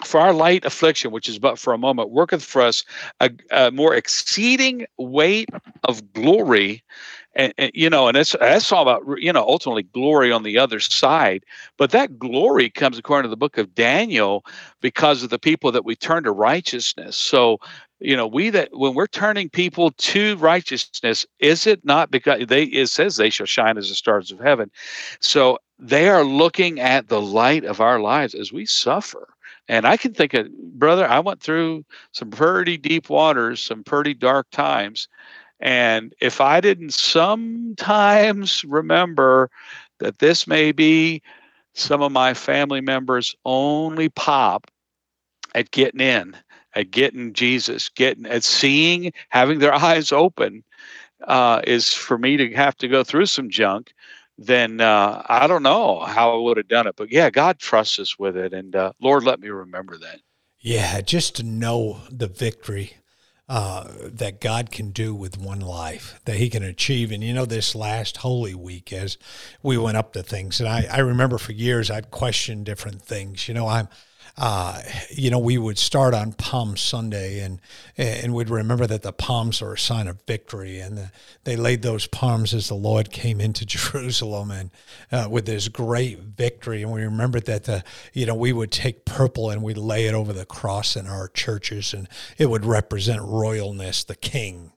for 0.05 0.21
our 0.21 0.33
light 0.33 0.65
affliction 0.65 1.11
which 1.11 1.29
is 1.29 1.39
but 1.39 1.59
for 1.59 1.73
a 1.73 1.79
moment 1.79 2.11
worketh 2.11 2.43
for 2.43 2.63
us 2.63 2.85
a, 3.21 3.31
a 3.51 3.71
more 3.71 3.95
exceeding 3.95 4.87
weight 4.99 5.49
of 5.85 6.13
glory. 6.13 6.83
And, 7.37 7.55
and, 7.59 7.71
you 7.75 7.89
know 7.89 8.09
and 8.09 8.17
it's 8.17 8.35
that's 8.41 8.73
all 8.73 8.83
about 8.83 9.03
you 9.19 9.33
know 9.33 9.47
ultimately 9.47 9.85
glory 9.85 10.33
on 10.33 10.43
the 10.43 10.59
other 10.59 10.81
side. 10.81 11.45
But 11.77 11.93
that 11.93 12.19
glory 12.19 12.71
comes 12.71 12.99
according 12.99 13.29
to 13.29 13.31
the 13.31 13.37
book 13.37 13.57
of 13.57 13.75
daniel 13.75 14.45
because 14.81 15.23
of 15.23 15.31
the 15.31 15.39
people 15.39 15.71
that 15.71 15.85
we 15.85 15.95
turn 15.95 16.25
to 16.25 16.33
righteousness. 16.33 17.17
So 17.17 17.59
you 18.01 18.17
know 18.17 18.27
we 18.27 18.51
that 18.51 18.71
when 18.73 18.95
we're 18.95 19.07
turning 19.07 19.49
people 19.49 19.93
to 19.93 20.37
righteousness 20.39 21.25
is 21.39 21.69
it 21.69 21.85
not 21.85 22.11
because 22.11 22.47
they 22.49 22.65
it 22.65 22.89
says 22.89 23.17
they 23.17 23.31
shall 23.31 23.47
shine 23.47 23.79
as 23.79 23.89
the 23.89 23.95
stars 23.95 24.33
of 24.33 24.41
heaven. 24.41 24.71
So 25.21 25.59
they 25.79 26.09
are 26.09 26.25
looking 26.25 26.81
at 26.81 27.09
the 27.09 27.21
light 27.21 27.65
of 27.65 27.81
our 27.81 28.01
lives 28.01 28.35
as 28.35 28.53
we 28.53 28.67
suffer 28.67 29.29
and 29.71 29.87
i 29.87 29.97
can 29.97 30.13
think 30.13 30.35
of 30.35 30.49
brother 30.75 31.07
i 31.09 31.19
went 31.19 31.41
through 31.41 31.85
some 32.13 32.31
pretty 32.31 32.77
deep 32.77 33.09
waters 33.09 33.63
some 33.63 33.83
pretty 33.85 34.15
dark 34.15 34.47
times 34.51 35.09
and 35.61 36.15
if 36.21 36.41
i 36.41 36.61
didn't 36.61 36.93
sometimes 36.93 38.65
remember 38.65 39.51
that 39.99 40.19
this 40.19 40.47
may 40.47 40.73
be 40.73 41.23
some 41.75 42.03
of 42.03 42.13
my 42.13 42.35
family 42.35 42.81
members 42.81 43.35
only 43.45 44.09
pop 44.09 44.71
at 45.55 45.71
getting 45.71 46.01
in 46.01 46.37
at 46.75 46.91
getting 46.91 47.33
Jesus, 47.33 47.89
getting 47.89 48.27
at 48.27 48.45
seeing, 48.45 49.13
having 49.31 49.59
their 49.59 49.75
eyes 49.89 50.13
open, 50.13 50.63
uh, 51.27 51.61
is 51.67 51.93
for 51.93 52.19
me 52.19 52.37
to 52.37 52.53
have 52.55 52.77
to 52.79 52.89
go 52.89 53.05
through 53.05 53.27
some 53.27 53.51
junk. 53.51 53.93
Then 54.43 54.81
uh, 54.81 55.23
I 55.27 55.47
don't 55.47 55.63
know 55.63 56.01
how 56.01 56.33
I 56.33 56.41
would 56.41 56.57
have 56.57 56.67
done 56.67 56.87
it, 56.87 56.97
but 56.97 57.13
yeah, 57.13 57.29
God 57.29 57.59
trusts 57.59 57.99
us 57.99 58.19
with 58.19 58.39
it, 58.39 58.55
and 58.55 58.75
uh, 58.75 58.93
Lord, 58.99 59.23
let 59.23 59.39
me 59.39 59.51
remember 59.51 59.99
that. 59.99 60.21
Yeah, 60.59 61.03
just 61.03 61.37
to 61.37 61.43
know 61.43 62.01
the 62.11 62.27
victory 62.27 62.95
uh, 63.51 63.93
that 64.03 64.41
God 64.41 64.71
can 64.71 64.93
do 64.93 65.15
with 65.15 65.37
one 65.37 65.61
life, 65.61 66.21
that 66.25 66.37
He 66.37 66.49
can 66.49 66.63
achieve. 66.63 67.13
And 67.13 67.23
you 67.23 67.35
know, 67.35 67.45
this 67.45 67.75
last 67.75 68.19
Holy 68.19 68.55
Week, 68.55 68.95
as 68.95 69.19
we 69.63 69.77
went 69.77 69.99
up 69.99 70.15
to 70.15 70.23
things, 70.23 70.59
and 70.59 70.69
I, 70.69 70.87
I 70.91 71.01
remember 71.01 71.37
for 71.37 71.53
years 71.53 71.91
I'd 71.91 72.11
questioned 72.11 72.65
different 72.65 73.03
things. 73.03 73.47
You 73.47 73.53
know, 73.53 73.69
I'm 73.69 73.89
uh, 74.41 74.81
you 75.11 75.29
know, 75.29 75.39
we 75.39 75.59
would 75.59 75.77
start 75.77 76.15
on 76.15 76.33
Palm 76.33 76.75
Sunday 76.75 77.41
and 77.41 77.61
and 77.99 78.33
we'd 78.33 78.49
remember 78.49 78.87
that 78.87 79.03
the 79.03 79.13
palms 79.13 79.61
are 79.61 79.75
a 79.75 79.79
sign 79.79 80.09
of 80.09 80.23
victory, 80.27 80.81
and 80.81 80.97
the, 80.97 81.13
they 81.45 81.57
laid 81.57 81.83
those 81.83 82.07
palms 82.07 82.55
as 82.55 82.69
the 82.69 82.75
Lord 82.75 83.11
came 83.11 83.39
into 83.39 83.67
Jerusalem 83.67 84.51
and 84.51 84.71
uh, 85.13 85.29
with 85.31 85.45
this 85.45 85.69
great 85.69 86.21
victory. 86.21 86.83
And 86.83 86.91
we 86.91 87.03
remembered 87.03 87.45
that 87.45 87.65
the 87.65 87.85
you 88.15 88.25
know 88.25 88.35
we 88.35 88.55
would 88.55 88.73
take 88.73 89.05
purple 89.05 89.51
and 89.51 89.63
we'd 89.63 89.77
lay 89.77 90.07
it 90.07 90.15
over 90.15 90.33
the 90.33 90.47
cross 90.47 90.97
in 90.97 91.07
our 91.07 91.29
churches, 91.29 91.93
and 91.93 92.09
it 92.39 92.47
would 92.47 92.65
represent 92.65 93.21
royalness, 93.21 94.07
the 94.07 94.17
King 94.17 94.73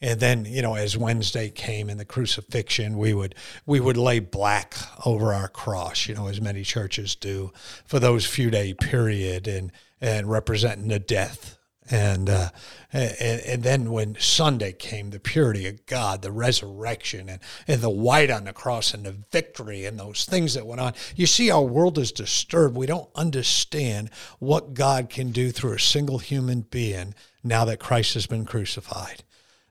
and 0.00 0.20
then 0.20 0.44
you 0.44 0.62
know 0.62 0.74
as 0.74 0.96
wednesday 0.96 1.48
came 1.48 1.88
in 1.88 1.98
the 1.98 2.04
crucifixion 2.04 2.98
we 2.98 3.14
would 3.14 3.34
we 3.66 3.80
would 3.80 3.96
lay 3.96 4.18
black 4.18 4.74
over 5.06 5.32
our 5.32 5.48
cross 5.48 6.08
you 6.08 6.14
know 6.14 6.26
as 6.26 6.40
many 6.40 6.62
churches 6.62 7.14
do 7.14 7.52
for 7.84 7.98
those 7.98 8.26
few 8.26 8.50
day 8.50 8.74
period 8.74 9.46
and 9.46 9.72
and 10.00 10.28
representing 10.30 10.88
the 10.88 10.98
death 10.98 11.58
And, 11.90 12.30
uh, 12.30 12.48
and 12.92 13.40
and 13.40 13.62
then 13.62 13.90
when 13.90 14.16
Sunday 14.18 14.72
came, 14.72 15.10
the 15.10 15.20
purity 15.20 15.66
of 15.68 15.84
God, 15.84 16.22
the 16.22 16.32
resurrection, 16.32 17.28
and, 17.28 17.40
and 17.68 17.82
the 17.82 17.90
white 17.90 18.30
on 18.30 18.44
the 18.44 18.54
cross, 18.54 18.94
and 18.94 19.04
the 19.04 19.16
victory, 19.30 19.84
and 19.84 19.98
those 19.98 20.24
things 20.24 20.54
that 20.54 20.66
went 20.66 20.80
on. 20.80 20.94
You 21.14 21.26
see, 21.26 21.50
our 21.50 21.62
world 21.62 21.98
is 21.98 22.10
disturbed. 22.10 22.74
We 22.74 22.86
don't 22.86 23.10
understand 23.14 24.08
what 24.38 24.72
God 24.72 25.10
can 25.10 25.30
do 25.30 25.50
through 25.52 25.74
a 25.74 25.78
single 25.78 26.18
human 26.20 26.62
being 26.62 27.14
now 27.42 27.66
that 27.66 27.80
Christ 27.80 28.14
has 28.14 28.26
been 28.26 28.46
crucified. 28.46 29.22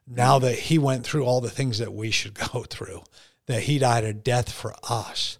Now 0.07 0.39
that 0.39 0.57
He 0.57 0.77
went 0.77 1.05
through 1.05 1.25
all 1.25 1.41
the 1.41 1.49
things 1.49 1.79
that 1.79 1.93
we 1.93 2.11
should 2.11 2.33
go 2.53 2.63
through, 2.63 3.03
that 3.47 3.63
He 3.63 3.79
died 3.79 4.03
a 4.03 4.13
death 4.13 4.51
for 4.51 4.75
us 4.89 5.37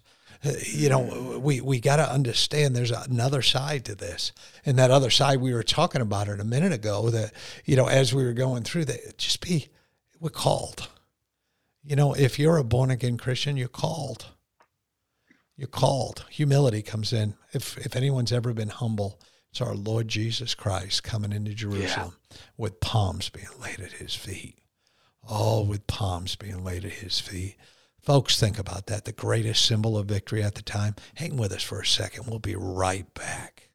you 0.66 0.88
know, 0.88 1.38
we, 1.42 1.60
we 1.60 1.80
got 1.80 1.96
to 1.96 2.10
understand 2.10 2.76
there's 2.76 2.90
another 2.90 3.42
side 3.42 3.84
to 3.86 3.94
this. 3.94 4.32
And 4.66 4.78
that 4.78 4.90
other 4.90 5.10
side, 5.10 5.40
we 5.40 5.54
were 5.54 5.62
talking 5.62 6.02
about 6.02 6.28
it 6.28 6.40
a 6.40 6.44
minute 6.44 6.72
ago 6.72 7.10
that, 7.10 7.32
you 7.64 7.76
know, 7.76 7.86
as 7.86 8.14
we 8.14 8.24
were 8.24 8.32
going 8.32 8.62
through 8.62 8.86
that, 8.86 9.16
just 9.16 9.40
be, 9.40 9.68
we're 10.20 10.30
called. 10.30 10.88
You 11.82 11.96
know, 11.96 12.14
if 12.14 12.38
you're 12.38 12.58
a 12.58 12.64
born 12.64 12.90
again 12.90 13.16
Christian, 13.16 13.56
you're 13.56 13.68
called. 13.68 14.26
You're 15.56 15.68
called. 15.68 16.26
Humility 16.30 16.82
comes 16.82 17.12
in. 17.12 17.34
If, 17.52 17.78
if 17.78 17.96
anyone's 17.96 18.32
ever 18.32 18.52
been 18.52 18.70
humble, 18.70 19.20
it's 19.54 19.60
our 19.60 19.76
Lord 19.76 20.08
Jesus 20.08 20.52
Christ 20.52 21.04
coming 21.04 21.30
into 21.30 21.54
Jerusalem 21.54 22.16
yeah. 22.28 22.36
with 22.56 22.80
palms 22.80 23.28
being 23.28 23.46
laid 23.62 23.78
at 23.78 23.92
his 23.92 24.12
feet. 24.12 24.58
All 25.22 25.64
with 25.64 25.86
palms 25.86 26.34
being 26.34 26.64
laid 26.64 26.84
at 26.84 26.94
his 26.94 27.20
feet. 27.20 27.54
Folks, 28.02 28.40
think 28.40 28.58
about 28.58 28.86
that. 28.86 29.04
The 29.04 29.12
greatest 29.12 29.64
symbol 29.64 29.96
of 29.96 30.06
victory 30.06 30.42
at 30.42 30.56
the 30.56 30.62
time. 30.62 30.96
Hang 31.14 31.36
with 31.36 31.52
us 31.52 31.62
for 31.62 31.78
a 31.78 31.86
second. 31.86 32.26
We'll 32.26 32.40
be 32.40 32.56
right 32.56 33.06
back. 33.14 33.70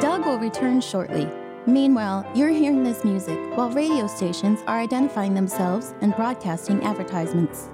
Doug 0.00 0.24
will 0.24 0.38
return 0.38 0.80
shortly. 0.80 1.28
Meanwhile, 1.66 2.30
you're 2.34 2.48
hearing 2.48 2.82
this 2.82 3.04
music 3.04 3.38
while 3.54 3.70
radio 3.70 4.06
stations 4.06 4.60
are 4.66 4.78
identifying 4.78 5.34
themselves 5.34 5.94
and 6.00 6.14
broadcasting 6.16 6.82
advertisements. 6.82 7.68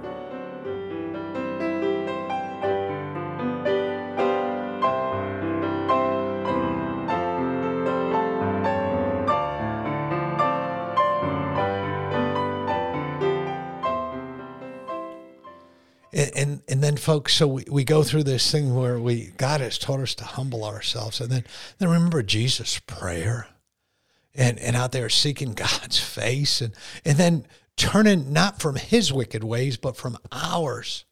and 16.36 16.62
and 16.68 16.82
then 16.82 16.96
folks 16.96 17.34
so 17.34 17.46
we, 17.46 17.64
we 17.70 17.84
go 17.84 18.02
through 18.02 18.22
this 18.22 18.50
thing 18.50 18.74
where 18.74 18.98
we 18.98 19.32
god 19.36 19.60
has 19.60 19.78
taught 19.78 20.00
us 20.00 20.14
to 20.14 20.24
humble 20.24 20.64
ourselves 20.64 21.20
and 21.20 21.30
then 21.30 21.44
then 21.78 21.88
remember 21.88 22.22
jesus 22.22 22.80
prayer 22.86 23.48
and 24.36 24.58
and 24.58 24.76
out 24.76 24.92
there 24.92 25.08
seeking 25.08 25.52
god's 25.52 25.98
face 25.98 26.60
and 26.60 26.74
and 27.04 27.18
then 27.18 27.46
turning 27.76 28.32
not 28.32 28.60
from 28.60 28.76
his 28.76 29.12
wicked 29.12 29.44
ways 29.44 29.76
but 29.76 29.96
from 29.96 30.18
ours. 30.32 31.04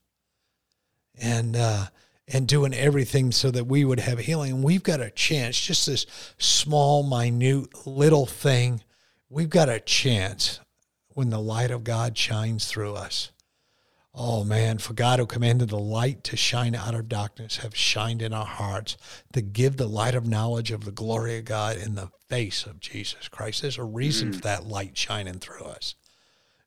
And 1.16 1.56
uh 1.56 1.86
and 2.26 2.48
doing 2.48 2.72
everything 2.72 3.32
so 3.32 3.50
that 3.50 3.66
we 3.66 3.84
would 3.84 4.00
have 4.00 4.18
healing. 4.20 4.52
And 4.52 4.64
we've 4.64 4.82
got 4.82 5.00
a 5.00 5.10
chance 5.10 5.60
just 5.60 5.86
this 5.86 6.06
small 6.38 7.02
minute 7.02 7.86
little 7.86 8.24
thing. 8.24 8.82
We've 9.28 9.50
got 9.50 9.68
a 9.68 9.78
chance 9.78 10.60
when 11.08 11.28
the 11.28 11.38
light 11.38 11.70
of 11.70 11.84
god 11.84 12.16
shines 12.16 12.66
through 12.66 12.94
us 12.94 13.30
Oh 14.16 14.44
man, 14.44 14.78
for 14.78 14.94
God 14.94 15.18
who 15.18 15.26
commanded 15.26 15.70
the 15.70 15.78
light 15.78 16.22
to 16.24 16.36
shine 16.36 16.76
out 16.76 16.94
of 16.94 17.08
darkness 17.08 17.58
have 17.58 17.74
shined 17.74 18.22
in 18.22 18.32
our 18.32 18.46
hearts 18.46 18.96
to 19.32 19.42
give 19.42 19.76
the 19.76 19.88
light 19.88 20.14
of 20.14 20.24
knowledge 20.24 20.70
of 20.70 20.84
the 20.84 20.92
glory 20.92 21.38
of 21.38 21.46
God 21.46 21.78
in 21.78 21.96
the 21.96 22.10
face 22.28 22.64
of 22.64 22.78
Jesus 22.78 23.26
Christ. 23.26 23.62
There's 23.62 23.76
a 23.76 23.82
reason 23.82 24.30
mm. 24.30 24.36
for 24.36 24.40
that 24.42 24.66
light 24.66 24.96
shining 24.96 25.40
through 25.40 25.64
us. 25.64 25.96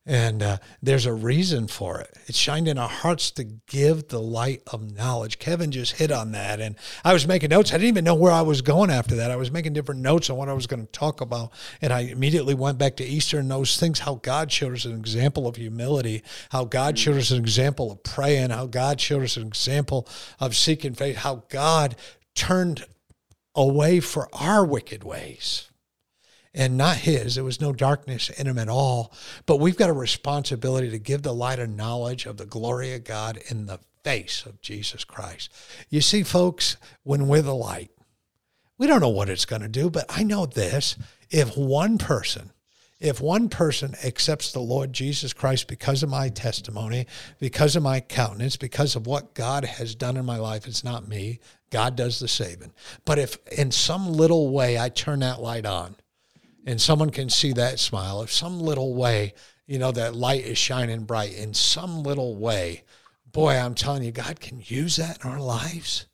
And 0.08 0.42
uh, 0.42 0.58
there's 0.82 1.06
a 1.06 1.14
reason 1.14 1.68
for 1.68 2.00
it. 2.00 2.18
It 2.28 2.36
shined 2.36 2.70
in 2.70 2.78
our 2.78 2.88
hearts 2.88 3.30
to 3.32 3.44
give 3.44 4.08
the 4.08 4.22
light 4.22 4.62
of 4.68 4.96
knowledge. 4.96 5.38
Kevin 5.38 5.70
just 5.70 5.98
hit 5.98 6.14
on 6.14 6.32
that. 6.32 6.62
And 6.62 6.78
I 7.04 7.12
was 7.12 7.28
making 7.28 7.50
notes. 7.50 7.72
I 7.72 7.74
didn't 7.74 7.90
even 7.90 8.06
know 8.06 8.16
where 8.16 8.32
I 8.32 8.42
was 8.42 8.62
going 8.62 8.90
after 8.90 9.18
that. 9.18 9.32
I 9.32 9.36
was 9.36 9.52
making 9.52 9.74
different 9.74 10.00
notes 10.00 10.30
on 10.30 10.38
what 10.38 10.48
I 10.48 10.54
was 10.54 10.66
going 10.66 10.80
to 10.80 10.92
talk 10.94 11.20
about. 11.20 11.52
And 11.82 11.92
I 11.92 12.02
immediately 12.02 12.54
went 12.54 12.78
back 12.78 12.96
to 12.98 13.04
Easter 13.04 13.38
and 13.38 13.52
those 13.52 13.78
things, 13.78 14.00
how 14.00 14.16
God 14.16 14.50
showed 14.50 14.74
us 14.74 14.86
an 14.86 14.98
example 14.98 15.46
of 15.46 15.58
humility, 15.58 16.24
how 16.52 16.64
God 16.64 16.98
showed 16.98 17.18
us 17.18 17.32
an 17.32 17.40
example 17.40 17.92
of 17.92 18.02
praying, 18.04 18.52
how 18.52 18.66
God 18.66 19.02
showed 19.02 19.24
us 19.24 19.36
an 19.36 19.46
example 19.46 20.08
of 20.40 20.56
seeking 20.56 20.94
faith, 20.94 21.18
how 21.18 21.44
God 21.50 21.98
turned 22.34 22.86
away 23.56 24.00
for 24.00 24.30
our 24.32 24.66
wicked 24.66 25.04
ways 25.04 25.70
and 26.58 26.76
not 26.76 26.98
his. 26.98 27.36
There 27.36 27.44
was 27.44 27.62
no 27.62 27.72
darkness 27.72 28.32
in 28.32 28.48
him 28.48 28.58
at 28.58 28.68
all. 28.68 29.14
But 29.46 29.58
we've 29.58 29.78
got 29.78 29.92
a 29.92 29.94
responsibility 29.94 30.90
to 30.90 30.98
give 30.98 31.22
the 31.22 31.34
light 31.34 31.60
of 31.60 31.70
knowledge 31.70 32.26
of 32.26 32.38
the 32.38 32.48
glory 32.48 32.94
of 32.96 33.04
God 33.04 33.40
in 33.50 33.68
the 33.68 33.80
face 34.04 34.44
of 34.46 34.60
Jesus 34.60 35.04
Christ. 35.04 35.54
You 35.90 36.02
see, 36.02 36.24
folks, 36.24 36.76
when 37.04 37.28
we're 37.28 37.44
the 37.44 37.54
light, 37.54 37.92
we 38.80 38.88
don't 38.88 39.02
know 39.02 39.08
what 39.08 39.30
it's 39.30 39.46
going 39.46 39.62
to 39.62 39.68
do, 39.68 39.92
but 39.92 40.06
I 40.10 40.24
know 40.24 40.48
this. 40.48 40.98
If 41.30 41.56
one 41.56 42.00
person, 42.00 42.52
if 43.00 43.22
one 43.22 43.50
person 43.50 43.94
accepts 44.04 44.52
the 44.52 44.60
Lord 44.60 44.94
Jesus 44.94 45.34
Christ 45.34 45.68
because 45.68 46.02
of 46.02 46.10
my 46.10 46.30
testimony, 46.30 47.06
because 47.40 47.76
of 47.76 47.84
my 47.84 48.00
countenance, 48.00 48.56
because 48.56 48.96
of 48.96 49.06
what 49.06 49.36
God 49.36 49.64
has 49.64 49.94
done 49.94 50.18
in 50.18 50.26
my 50.26 50.38
life, 50.38 50.66
it's 50.66 50.84
not 50.84 51.08
me. 51.08 51.40
God 51.70 51.96
does 51.96 52.18
the 52.18 52.28
saving. 52.28 52.74
But 53.06 53.20
if 53.20 53.38
in 53.52 53.70
some 53.70 54.12
little 54.12 54.50
way 54.50 54.80
I 54.80 54.90
turn 54.90 55.20
that 55.20 55.42
light 55.42 55.66
on, 55.68 55.98
and 56.68 56.82
someone 56.82 57.12
can 57.12 57.30
see 57.30 57.54
that 57.54 57.80
smile, 57.80 58.22
if 58.22 58.32
some 58.32 58.60
little 58.60 58.94
way, 58.94 59.34
you 59.68 59.80
know, 59.80 59.94
that 59.94 60.16
light 60.16 60.44
is 60.44 60.58
shining 60.58 61.06
bright 61.06 61.34
in 61.34 61.54
some 61.54 62.04
little 62.04 62.36
way, 62.36 62.84
boy, 63.26 63.54
I'm 63.54 63.74
telling 63.74 64.04
you, 64.04 64.12
God 64.12 64.42
can 64.42 64.62
use 64.62 64.98
that 64.98 65.24
in 65.24 65.32
our 65.32 65.40
lives. 65.40 66.08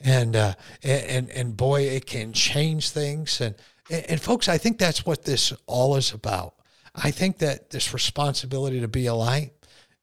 And, 0.00 0.34
uh, 0.34 0.54
and, 0.82 1.30
and 1.30 1.56
boy, 1.56 1.82
it 1.82 2.06
can 2.06 2.32
change 2.32 2.90
things. 2.90 3.40
And, 3.40 3.54
and 3.88 4.20
folks, 4.20 4.48
I 4.48 4.58
think 4.58 4.78
that's 4.78 5.06
what 5.06 5.24
this 5.24 5.52
all 5.66 5.94
is 5.94 6.12
about. 6.12 6.56
I 6.96 7.12
think 7.12 7.38
that 7.38 7.70
this 7.70 7.94
responsibility 7.94 8.80
to 8.80 8.88
be 8.88 9.06
a 9.06 9.14
light, 9.14 9.52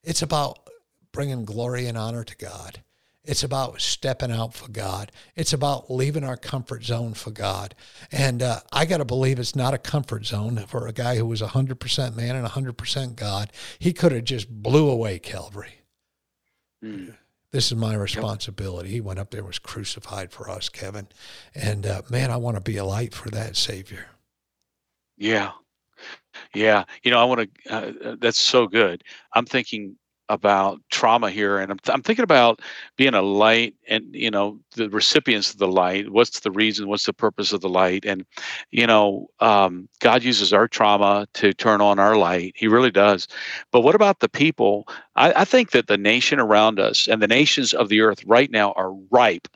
it's 0.02 0.22
about 0.22 0.70
bringing 1.12 1.44
glory 1.44 1.86
and 1.86 1.98
honor 1.98 2.24
to 2.24 2.36
God. 2.36 2.82
It's 3.24 3.44
about 3.44 3.80
stepping 3.80 4.32
out 4.32 4.52
for 4.52 4.68
God. 4.68 5.12
It's 5.36 5.52
about 5.52 5.90
leaving 5.90 6.24
our 6.24 6.36
comfort 6.36 6.84
zone 6.84 7.14
for 7.14 7.30
God. 7.30 7.76
And 8.10 8.42
uh, 8.42 8.60
I 8.72 8.84
got 8.84 8.98
to 8.98 9.04
believe 9.04 9.38
it's 9.38 9.54
not 9.54 9.74
a 9.74 9.78
comfort 9.78 10.26
zone 10.26 10.64
for 10.66 10.88
a 10.88 10.92
guy 10.92 11.16
who 11.16 11.26
was 11.26 11.40
100% 11.40 12.16
man 12.16 12.34
and 12.34 12.46
100% 12.46 13.16
God. 13.16 13.52
He 13.78 13.92
could 13.92 14.10
have 14.10 14.24
just 14.24 14.50
blew 14.50 14.90
away 14.90 15.20
Calvary. 15.20 15.74
Mm. 16.84 17.14
This 17.52 17.70
is 17.70 17.76
my 17.76 17.94
responsibility. 17.94 18.88
He 18.88 19.00
went 19.00 19.20
up 19.20 19.30
there, 19.30 19.44
was 19.44 19.58
crucified 19.60 20.32
for 20.32 20.50
us, 20.50 20.68
Kevin. 20.68 21.06
And 21.54 21.86
uh, 21.86 22.02
man, 22.10 22.30
I 22.32 22.38
want 22.38 22.56
to 22.56 22.62
be 22.62 22.78
a 22.78 22.84
light 22.84 23.14
for 23.14 23.30
that 23.30 23.56
Savior. 23.56 24.06
Yeah. 25.16 25.52
Yeah. 26.54 26.84
You 27.04 27.12
know, 27.12 27.20
I 27.20 27.24
want 27.24 27.48
to, 27.66 27.72
uh, 27.72 27.92
uh, 28.04 28.16
that's 28.20 28.40
so 28.40 28.66
good. 28.66 29.04
I'm 29.34 29.46
thinking 29.46 29.96
about 30.28 30.80
trauma 30.90 31.30
here 31.30 31.58
and 31.58 31.70
I'm, 31.72 31.78
I'm 31.88 32.02
thinking 32.02 32.22
about 32.22 32.60
being 32.96 33.14
a 33.14 33.22
light 33.22 33.74
and 33.88 34.04
you 34.14 34.30
know 34.30 34.58
the 34.76 34.88
recipients 34.88 35.52
of 35.52 35.58
the 35.58 35.68
light 35.68 36.10
what's 36.10 36.40
the 36.40 36.50
reason 36.50 36.88
what's 36.88 37.06
the 37.06 37.12
purpose 37.12 37.52
of 37.52 37.60
the 37.60 37.68
light 37.68 38.04
and 38.04 38.24
you 38.70 38.86
know 38.86 39.26
um, 39.40 39.88
god 40.00 40.22
uses 40.22 40.52
our 40.52 40.68
trauma 40.68 41.26
to 41.34 41.52
turn 41.52 41.80
on 41.80 41.98
our 41.98 42.16
light 42.16 42.52
he 42.56 42.68
really 42.68 42.90
does 42.90 43.28
but 43.70 43.80
what 43.80 43.94
about 43.94 44.20
the 44.20 44.28
people? 44.28 44.86
I, 45.16 45.32
I 45.32 45.44
think 45.44 45.70
that 45.70 45.86
the 45.86 45.98
nation 45.98 46.38
around 46.38 46.78
us 46.78 47.08
and 47.08 47.20
the 47.20 47.28
nations 47.28 47.72
of 47.72 47.88
the 47.88 48.00
earth 48.00 48.24
right 48.24 48.50
now 48.50 48.72
are 48.72 48.92
ripe 49.10 49.48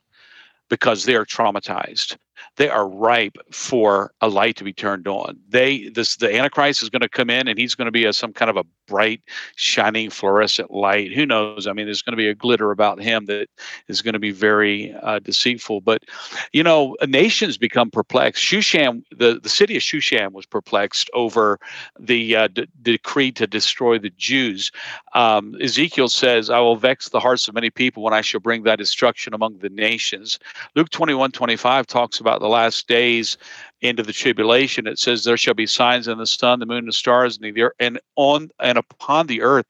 because 0.68 1.04
they 1.04 1.14
are 1.14 1.24
traumatized 1.24 2.16
they 2.56 2.68
are 2.68 2.88
ripe 2.88 3.36
for 3.52 4.12
a 4.20 4.28
light 4.28 4.56
to 4.56 4.64
be 4.64 4.72
turned 4.72 5.06
on. 5.06 5.38
They 5.48 5.88
this 5.90 6.16
the 6.16 6.34
Antichrist 6.34 6.82
is 6.82 6.90
going 6.90 7.02
to 7.02 7.08
come 7.08 7.30
in 7.30 7.48
and 7.48 7.58
he's 7.58 7.74
going 7.74 7.86
to 7.86 7.92
be 7.92 8.04
a, 8.04 8.12
some 8.12 8.32
kind 8.32 8.50
of 8.50 8.56
a 8.56 8.64
bright, 8.86 9.20
shining, 9.56 10.10
fluorescent 10.10 10.70
light. 10.70 11.12
Who 11.12 11.26
knows? 11.26 11.66
I 11.66 11.72
mean, 11.72 11.86
there's 11.86 12.02
going 12.02 12.12
to 12.12 12.16
be 12.16 12.28
a 12.28 12.34
glitter 12.34 12.70
about 12.70 13.00
him 13.00 13.26
that 13.26 13.48
is 13.88 14.00
going 14.00 14.14
to 14.14 14.18
be 14.18 14.30
very 14.30 14.94
uh, 15.02 15.18
deceitful. 15.18 15.80
But 15.80 16.04
you 16.52 16.62
know, 16.62 16.96
nations 17.06 17.58
become 17.58 17.90
perplexed. 17.90 18.42
Shushan, 18.42 19.02
the 19.10 19.40
the 19.40 19.48
city 19.48 19.76
of 19.76 19.82
Shushan, 19.82 20.32
was 20.32 20.46
perplexed 20.46 21.10
over 21.12 21.58
the 21.98 22.36
uh, 22.36 22.48
d- 22.48 22.68
decree 22.82 23.32
to 23.32 23.46
destroy 23.46 23.98
the 23.98 24.10
Jews. 24.10 24.70
Um, 25.14 25.56
Ezekiel 25.60 26.08
says, 26.08 26.48
"I 26.48 26.60
will 26.60 26.76
vex 26.76 27.10
the 27.10 27.20
hearts 27.20 27.48
of 27.48 27.54
many 27.54 27.70
people 27.70 28.02
when 28.02 28.14
I 28.14 28.22
shall 28.22 28.40
bring 28.40 28.62
that 28.62 28.78
destruction 28.78 29.34
among 29.34 29.58
the 29.58 29.68
nations." 29.68 30.38
Luke 30.74 30.90
21, 30.90 31.32
25 31.32 31.86
talks 31.86 32.20
about 32.20 32.40
the 32.40 32.45
last 32.48 32.88
days 32.88 33.36
into 33.80 34.02
the 34.02 34.12
tribulation, 34.12 34.86
it 34.86 34.98
says, 34.98 35.24
"There 35.24 35.36
shall 35.36 35.54
be 35.54 35.66
signs 35.66 36.08
in 36.08 36.18
the 36.18 36.26
sun, 36.26 36.60
the 36.60 36.66
moon, 36.66 36.86
the 36.86 36.92
stars, 36.92 37.36
and 37.36 37.54
the 37.54 37.62
earth, 37.62 37.74
and 37.78 38.00
on 38.16 38.50
and 38.60 38.78
upon 38.78 39.26
the 39.26 39.42
earth." 39.42 39.66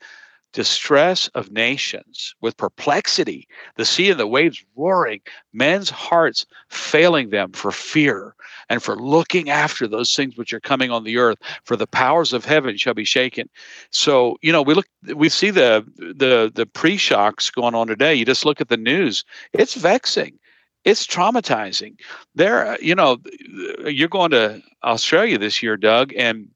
distress 0.56 1.28
of 1.34 1.52
nations, 1.52 2.34
with 2.40 2.56
perplexity, 2.56 3.46
the 3.74 3.84
sea 3.84 4.10
and 4.10 4.18
the 4.18 4.26
waves 4.26 4.64
roaring, 4.74 5.20
men's 5.52 5.90
hearts 5.90 6.46
failing 6.70 7.28
them 7.28 7.52
for 7.52 7.70
fear 7.70 8.34
and 8.70 8.82
for 8.82 8.96
looking 8.96 9.50
after 9.50 9.86
those 9.86 10.16
things 10.16 10.34
which 10.38 10.54
are 10.54 10.60
coming 10.60 10.90
on 10.90 11.04
the 11.04 11.18
earth, 11.18 11.36
for 11.64 11.76
the 11.76 11.86
powers 11.86 12.32
of 12.32 12.46
heaven 12.46 12.78
shall 12.78 12.94
be 12.94 13.04
shaken. 13.04 13.50
So, 13.90 14.38
you 14.40 14.50
know, 14.50 14.62
we 14.62 14.72
look 14.72 14.86
we 15.14 15.28
see 15.28 15.50
the 15.50 15.84
the 15.98 16.50
the 16.54 16.64
pre-shocks 16.64 17.50
going 17.50 17.74
on 17.74 17.86
today. 17.86 18.14
You 18.14 18.24
just 18.24 18.46
look 18.46 18.58
at 18.58 18.70
the 18.70 18.78
news. 18.78 19.26
It's 19.52 19.74
vexing 19.74 20.38
it's 20.86 21.04
traumatizing. 21.04 21.98
There, 22.36 22.80
you 22.80 22.94
know, 22.94 23.18
you're 23.84 24.08
going 24.08 24.30
to 24.30 24.62
Australia 24.84 25.36
this 25.36 25.60
year, 25.60 25.76
Doug, 25.76 26.12
and 26.16 26.48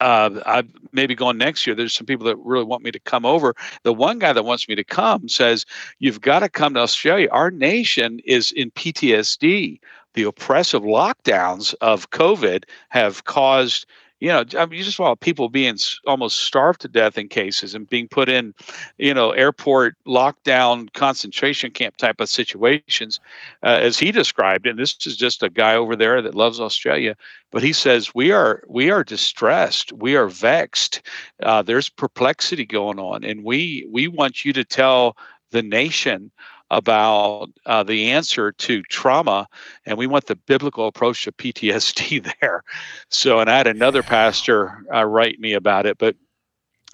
uh, 0.00 0.30
I 0.46 0.62
maybe 0.92 1.16
going 1.16 1.38
next 1.38 1.66
year. 1.66 1.74
There's 1.74 1.92
some 1.92 2.06
people 2.06 2.24
that 2.26 2.36
really 2.36 2.64
want 2.64 2.84
me 2.84 2.92
to 2.92 3.00
come 3.00 3.26
over. 3.26 3.54
The 3.82 3.92
one 3.92 4.20
guy 4.20 4.32
that 4.32 4.44
wants 4.44 4.68
me 4.68 4.76
to 4.76 4.84
come 4.84 5.28
says, 5.28 5.66
"You've 5.98 6.20
got 6.20 6.38
to 6.40 6.48
come 6.48 6.74
to 6.74 6.80
Australia. 6.80 7.28
Our 7.32 7.50
nation 7.50 8.20
is 8.24 8.52
in 8.52 8.70
PTSD. 8.70 9.80
The 10.14 10.22
oppressive 10.22 10.82
lockdowns 10.82 11.74
of 11.80 12.10
COVID 12.10 12.62
have 12.90 13.24
caused." 13.24 13.86
You 14.20 14.28
know, 14.28 14.44
I 14.56 14.66
mean, 14.66 14.78
you 14.78 14.84
just 14.84 14.96
saw 14.96 15.14
people 15.14 15.48
being 15.48 15.76
almost 16.06 16.40
starved 16.40 16.80
to 16.80 16.88
death 16.88 17.16
in 17.18 17.28
cases 17.28 17.74
and 17.74 17.88
being 17.88 18.08
put 18.08 18.28
in, 18.28 18.52
you 18.98 19.14
know, 19.14 19.30
airport 19.30 19.96
lockdown 20.06 20.92
concentration 20.92 21.70
camp 21.70 21.96
type 21.96 22.20
of 22.20 22.28
situations, 22.28 23.20
uh, 23.62 23.78
as 23.80 23.98
he 23.98 24.10
described. 24.10 24.66
And 24.66 24.78
this 24.78 24.96
is 25.06 25.16
just 25.16 25.42
a 25.42 25.50
guy 25.50 25.74
over 25.74 25.94
there 25.94 26.20
that 26.20 26.34
loves 26.34 26.58
Australia, 26.58 27.16
but 27.52 27.62
he 27.62 27.72
says 27.72 28.14
we 28.14 28.32
are 28.32 28.62
we 28.68 28.90
are 28.90 29.04
distressed, 29.04 29.92
we 29.92 30.16
are 30.16 30.28
vexed. 30.28 31.00
Uh, 31.42 31.62
there's 31.62 31.88
perplexity 31.88 32.66
going 32.66 32.98
on, 32.98 33.24
and 33.24 33.44
we 33.44 33.86
we 33.90 34.08
want 34.08 34.44
you 34.44 34.52
to 34.52 34.64
tell 34.64 35.16
the 35.50 35.62
nation 35.62 36.30
about 36.70 37.48
uh, 37.66 37.82
the 37.82 38.10
answer 38.10 38.52
to 38.52 38.82
trauma, 38.84 39.48
and 39.86 39.96
we 39.96 40.06
want 40.06 40.26
the 40.26 40.36
biblical 40.36 40.86
approach 40.86 41.24
to 41.24 41.32
PTSD 41.32 42.32
there. 42.40 42.62
So, 43.08 43.40
and 43.40 43.50
I 43.50 43.56
had 43.56 43.66
another 43.66 44.02
pastor 44.02 44.84
uh, 44.94 45.04
write 45.04 45.40
me 45.40 45.52
about 45.52 45.86
it, 45.86 45.98
but 45.98 46.16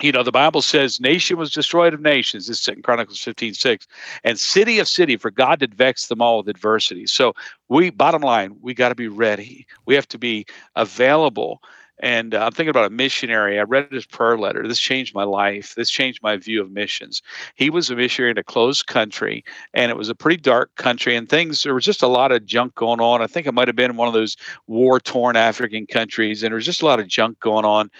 you 0.02 0.10
know, 0.10 0.24
the 0.24 0.32
Bible 0.32 0.60
says 0.60 1.00
nation 1.00 1.36
was 1.36 1.52
destroyed 1.52 1.94
of 1.94 2.00
nations. 2.00 2.48
This 2.48 2.60
is 2.60 2.68
in 2.68 2.82
Chronicles 2.82 3.20
15, 3.20 3.54
6. 3.54 3.86
And 4.24 4.38
city 4.38 4.80
of 4.80 4.88
city, 4.88 5.16
for 5.16 5.30
God 5.30 5.60
did 5.60 5.74
vex 5.74 6.08
them 6.08 6.20
all 6.20 6.38
with 6.38 6.48
adversity. 6.48 7.06
So 7.06 7.32
we 7.68 7.90
bottom 7.90 8.22
line, 8.22 8.56
we 8.60 8.74
got 8.74 8.88
to 8.88 8.96
be 8.96 9.06
ready. 9.06 9.66
We 9.86 9.94
have 9.94 10.08
to 10.08 10.18
be 10.18 10.46
available 10.74 11.62
and 12.00 12.34
uh, 12.34 12.44
I'm 12.44 12.52
thinking 12.52 12.70
about 12.70 12.86
a 12.86 12.90
missionary. 12.90 13.58
I 13.58 13.62
read 13.62 13.92
his 13.92 14.06
prayer 14.06 14.36
letter. 14.36 14.66
This 14.66 14.80
changed 14.80 15.14
my 15.14 15.22
life. 15.24 15.74
This 15.76 15.90
changed 15.90 16.22
my 16.22 16.36
view 16.36 16.60
of 16.60 16.70
missions. 16.70 17.22
He 17.54 17.70
was 17.70 17.88
a 17.88 17.96
missionary 17.96 18.32
in 18.32 18.38
a 18.38 18.44
closed 18.44 18.86
country, 18.86 19.44
and 19.74 19.90
it 19.90 19.96
was 19.96 20.08
a 20.08 20.14
pretty 20.14 20.38
dark 20.38 20.74
country, 20.74 21.14
and 21.14 21.28
things, 21.28 21.62
there 21.62 21.74
was 21.74 21.84
just 21.84 22.02
a 22.02 22.08
lot 22.08 22.32
of 22.32 22.44
junk 22.44 22.74
going 22.74 23.00
on. 23.00 23.22
I 23.22 23.26
think 23.26 23.46
it 23.46 23.54
might 23.54 23.68
have 23.68 23.76
been 23.76 23.96
one 23.96 24.08
of 24.08 24.14
those 24.14 24.36
war 24.66 24.98
torn 24.98 25.36
African 25.36 25.86
countries, 25.86 26.42
and 26.42 26.50
there 26.50 26.56
was 26.56 26.66
just 26.66 26.82
a 26.82 26.86
lot 26.86 27.00
of 27.00 27.06
junk 27.06 27.38
going 27.40 27.64
on. 27.64 27.90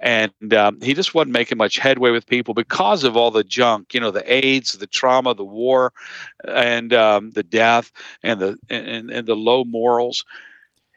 And 0.00 0.52
um, 0.52 0.80
he 0.82 0.92
just 0.92 1.14
wasn't 1.14 1.32
making 1.32 1.56
much 1.56 1.78
headway 1.78 2.10
with 2.10 2.26
people 2.26 2.52
because 2.54 3.04
of 3.04 3.16
all 3.16 3.30
the 3.30 3.44
junk, 3.44 3.94
you 3.94 4.00
know, 4.00 4.10
the 4.10 4.30
AIDS, 4.32 4.72
the 4.72 4.86
trauma, 4.86 5.34
the 5.34 5.44
war, 5.44 5.92
and 6.46 6.92
um, 6.92 7.30
the 7.30 7.42
death, 7.42 7.92
and 8.22 8.40
the 8.40 8.58
and, 8.68 9.10
and 9.10 9.26
the 9.26 9.36
low 9.36 9.64
morals. 9.64 10.24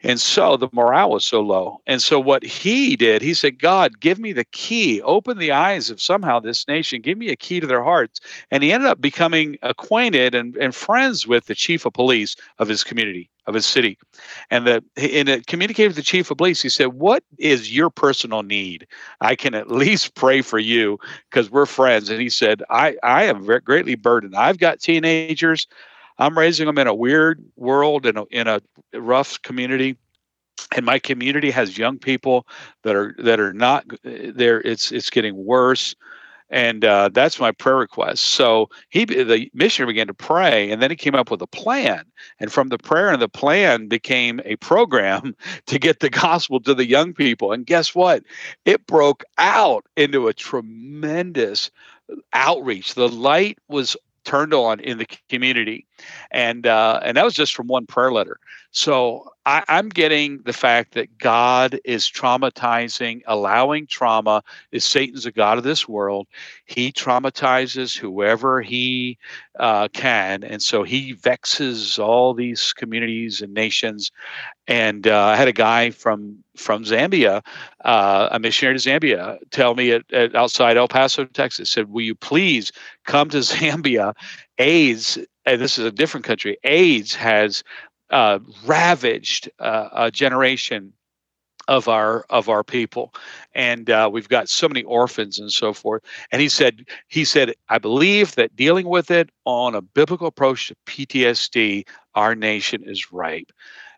And 0.02 0.20
so 0.20 0.56
the 0.56 0.68
morale 0.72 1.10
was 1.10 1.24
so 1.24 1.40
low. 1.40 1.80
And 1.86 2.00
so 2.00 2.20
what 2.20 2.44
he 2.44 2.94
did, 2.94 3.20
he 3.20 3.34
said, 3.34 3.58
God, 3.58 3.98
give 3.98 4.18
me 4.18 4.32
the 4.32 4.44
key, 4.44 5.02
open 5.02 5.38
the 5.38 5.50
eyes 5.50 5.90
of 5.90 6.00
somehow 6.00 6.38
this 6.38 6.68
nation, 6.68 7.00
give 7.00 7.18
me 7.18 7.30
a 7.30 7.36
key 7.36 7.58
to 7.58 7.66
their 7.66 7.82
hearts. 7.82 8.20
And 8.50 8.62
he 8.62 8.72
ended 8.72 8.88
up 8.88 9.00
becoming 9.00 9.58
acquainted 9.62 10.36
and, 10.36 10.56
and 10.56 10.74
friends 10.74 11.26
with 11.26 11.46
the 11.46 11.54
chief 11.54 11.84
of 11.84 11.94
police 11.94 12.36
of 12.58 12.68
his 12.68 12.84
community, 12.84 13.28
of 13.46 13.54
his 13.54 13.66
city. 13.66 13.98
And 14.52 14.68
that 14.68 14.84
in 14.94 15.26
it 15.26 15.48
communicated 15.48 15.88
with 15.88 15.96
the 15.96 16.02
chief 16.02 16.30
of 16.30 16.38
police, 16.38 16.62
he 16.62 16.68
said, 16.68 16.92
What 16.92 17.24
is 17.38 17.74
your 17.74 17.90
personal 17.90 18.44
need? 18.44 18.86
I 19.20 19.34
can 19.34 19.54
at 19.54 19.68
least 19.72 20.14
pray 20.14 20.42
for 20.42 20.60
you 20.60 20.98
because 21.28 21.50
we're 21.50 21.66
friends. 21.66 22.08
And 22.08 22.20
he 22.20 22.30
said, 22.30 22.62
I, 22.70 22.96
I 23.02 23.24
am 23.24 23.44
greatly 23.64 23.96
burdened. 23.96 24.36
I've 24.36 24.58
got 24.58 24.78
teenagers. 24.78 25.66
I'm 26.18 26.36
raising 26.36 26.66
them 26.66 26.78
in 26.78 26.86
a 26.86 26.94
weird 26.94 27.44
world 27.56 28.06
in 28.06 28.16
a, 28.16 28.24
in 28.24 28.48
a 28.48 28.60
rough 28.94 29.40
community. 29.42 29.96
And 30.76 30.84
my 30.84 30.98
community 30.98 31.50
has 31.50 31.78
young 31.78 31.98
people 31.98 32.46
that 32.82 32.94
are 32.96 33.14
that 33.18 33.38
are 33.40 33.52
not 33.52 33.86
there 34.02 34.60
it's 34.60 34.90
it's 34.90 35.08
getting 35.08 35.36
worse. 35.36 35.94
And 36.50 36.84
uh, 36.84 37.10
that's 37.12 37.38
my 37.38 37.52
prayer 37.52 37.76
request. 37.76 38.24
So 38.24 38.68
he 38.88 39.04
the 39.04 39.50
missionary 39.54 39.92
began 39.92 40.08
to 40.08 40.14
pray 40.14 40.70
and 40.70 40.82
then 40.82 40.90
he 40.90 40.96
came 40.96 41.14
up 41.14 41.30
with 41.30 41.40
a 41.42 41.46
plan. 41.46 42.04
And 42.40 42.52
from 42.52 42.68
the 42.68 42.78
prayer 42.78 43.10
and 43.10 43.22
the 43.22 43.28
plan 43.28 43.86
became 43.86 44.40
a 44.44 44.56
program 44.56 45.36
to 45.66 45.78
get 45.78 46.00
the 46.00 46.10
gospel 46.10 46.60
to 46.60 46.74
the 46.74 46.86
young 46.86 47.14
people. 47.14 47.52
And 47.52 47.64
guess 47.64 47.94
what? 47.94 48.24
It 48.64 48.86
broke 48.86 49.24
out 49.38 49.86
into 49.96 50.26
a 50.26 50.34
tremendous 50.34 51.70
outreach. 52.32 52.94
The 52.94 53.08
light 53.08 53.58
was 53.68 53.96
turned 54.28 54.52
on 54.52 54.78
in 54.80 54.98
the 54.98 55.06
community, 55.30 55.86
and 56.30 56.66
uh, 56.66 57.00
and 57.02 57.16
that 57.16 57.24
was 57.24 57.34
just 57.34 57.54
from 57.54 57.66
one 57.66 57.86
prayer 57.86 58.12
letter. 58.12 58.38
So 58.72 59.24
I, 59.48 59.64
I'm 59.66 59.88
getting 59.88 60.42
the 60.42 60.52
fact 60.52 60.92
that 60.92 61.16
God 61.16 61.80
is 61.82 62.04
traumatizing, 62.04 63.22
allowing 63.26 63.86
trauma. 63.86 64.42
Is 64.72 64.84
Satan's 64.84 65.24
a 65.24 65.32
god 65.32 65.56
of 65.56 65.64
this 65.64 65.88
world? 65.88 66.26
He 66.66 66.92
traumatizes 66.92 67.96
whoever 67.96 68.60
he 68.60 69.16
uh, 69.58 69.88
can, 69.94 70.44
and 70.44 70.62
so 70.62 70.82
he 70.82 71.14
vexes 71.14 71.98
all 71.98 72.34
these 72.34 72.74
communities 72.74 73.40
and 73.40 73.54
nations. 73.54 74.12
And 74.66 75.06
uh, 75.06 75.24
I 75.28 75.36
had 75.36 75.48
a 75.48 75.54
guy 75.54 75.92
from 75.92 76.44
from 76.54 76.84
Zambia, 76.84 77.42
uh, 77.86 78.28
a 78.30 78.38
missionary 78.38 78.78
to 78.78 78.86
Zambia, 78.86 79.38
tell 79.50 79.74
me 79.74 79.92
at, 79.92 80.12
at 80.12 80.34
outside 80.34 80.76
El 80.76 80.88
Paso, 80.88 81.24
Texas, 81.24 81.70
said, 81.70 81.88
"Will 81.88 82.02
you 82.02 82.14
please 82.14 82.70
come 83.06 83.30
to 83.30 83.38
Zambia? 83.42 84.12
AIDS, 84.58 85.18
and 85.46 85.60
this 85.60 85.78
is 85.78 85.86
a 85.86 85.92
different 85.92 86.26
country. 86.26 86.58
AIDS 86.64 87.14
has 87.14 87.62
uh, 88.10 88.38
ravaged 88.64 89.50
uh, 89.58 89.88
a 89.92 90.10
generation 90.10 90.92
of 91.68 91.86
our 91.86 92.24
of 92.30 92.48
our 92.48 92.64
people. 92.64 93.14
And 93.54 93.90
uh, 93.90 94.08
we've 94.10 94.28
got 94.28 94.48
so 94.48 94.68
many 94.68 94.82
orphans 94.84 95.38
and 95.38 95.52
so 95.52 95.72
forth. 95.72 96.02
And 96.32 96.40
he 96.40 96.48
said 96.48 96.86
he 97.08 97.24
said 97.24 97.54
i 97.68 97.78
believe 97.78 98.34
that 98.34 98.56
dealing 98.56 98.88
with 98.88 99.10
it 99.10 99.30
on 99.44 99.74
a 99.74 99.82
biblical 99.82 100.26
approach 100.26 100.68
to 100.68 100.76
ptsd 100.86 101.86
our 102.14 102.34
nation 102.34 102.82
is 102.84 103.12
ripe. 103.12 103.52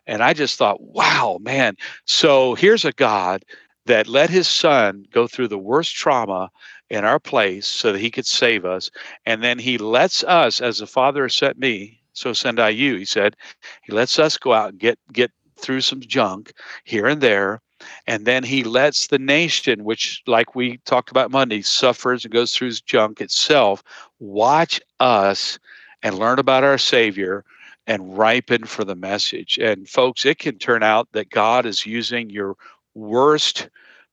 And 0.05 0.21
i 0.21 0.33
just 0.33 0.57
thought 0.57 0.81
wow 0.81 1.39
man. 1.41 1.75
So 2.05 2.55
here's 2.55 2.85
a 2.85 2.91
god 2.91 3.43
that 3.85 4.07
let 4.07 4.29
his 4.29 4.47
son 4.47 5.05
go 5.11 5.25
through 5.27 5.47
the 5.47 5.57
worst 5.57 5.95
trauma 5.95 6.51
in 6.89 7.05
our 7.05 7.19
place 7.19 7.65
so 7.67 7.91
that 7.91 7.99
he 7.99 8.11
could 8.11 8.27
save 8.27 8.63
us. 8.65 8.91
And 9.25 9.41
then 9.41 9.57
he 9.57 9.77
lets 9.77 10.23
us 10.23 10.61
as 10.61 10.77
the 10.77 10.87
father 10.87 11.23
has 11.23 11.33
sent 11.33 11.57
me 11.57 12.00
so 12.21 12.33
send 12.33 12.59
I 12.59 12.69
you. 12.69 12.95
He 12.95 13.05
said, 13.05 13.35
he 13.83 13.91
lets 13.91 14.19
us 14.19 14.37
go 14.37 14.53
out 14.53 14.69
and 14.69 14.79
get 14.79 14.99
get 15.11 15.31
through 15.57 15.81
some 15.81 16.01
junk 16.01 16.53
here 16.83 17.07
and 17.07 17.21
there. 17.21 17.61
And 18.05 18.25
then 18.25 18.43
he 18.43 18.63
lets 18.63 19.07
the 19.07 19.17
nation, 19.17 19.83
which, 19.83 20.21
like 20.27 20.55
we 20.55 20.77
talked 20.85 21.09
about 21.09 21.31
Monday, 21.31 21.63
suffers 21.63 22.23
and 22.23 22.33
goes 22.33 22.53
through 22.53 22.71
junk 22.85 23.21
itself, 23.21 23.83
watch 24.19 24.79
us 24.99 25.57
and 26.03 26.19
learn 26.19 26.37
about 26.37 26.63
our 26.63 26.77
Savior 26.77 27.43
and 27.87 28.15
ripen 28.15 28.65
for 28.65 28.83
the 28.83 28.95
message. 28.95 29.57
And 29.57 29.89
folks, 29.89 30.25
it 30.25 30.37
can 30.37 30.59
turn 30.59 30.83
out 30.83 31.11
that 31.13 31.31
God 31.31 31.65
is 31.65 31.85
using 31.85 32.29
your 32.29 32.55
worst 32.93 33.67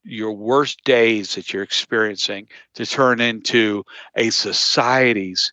your 0.05 0.33
worst 0.33 0.83
days 0.85 1.35
that 1.35 1.53
you're 1.53 1.62
experiencing 1.62 2.49
to 2.73 2.87
turn 2.87 3.21
into 3.21 3.85
a 4.16 4.31
society's 4.31 5.53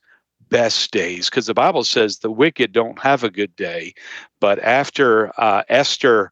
best 0.56 0.92
days 0.92 1.30
because 1.30 1.48
the 1.48 1.54
bible 1.54 1.84
says 1.84 2.20
the 2.20 2.32
wicked 2.32 2.72
don't 2.72 2.98
have 3.02 3.26
a 3.26 3.30
good 3.30 3.54
day 3.58 3.94
but 4.40 4.58
after 4.60 5.38
uh, 5.38 5.64
esther 5.68 6.32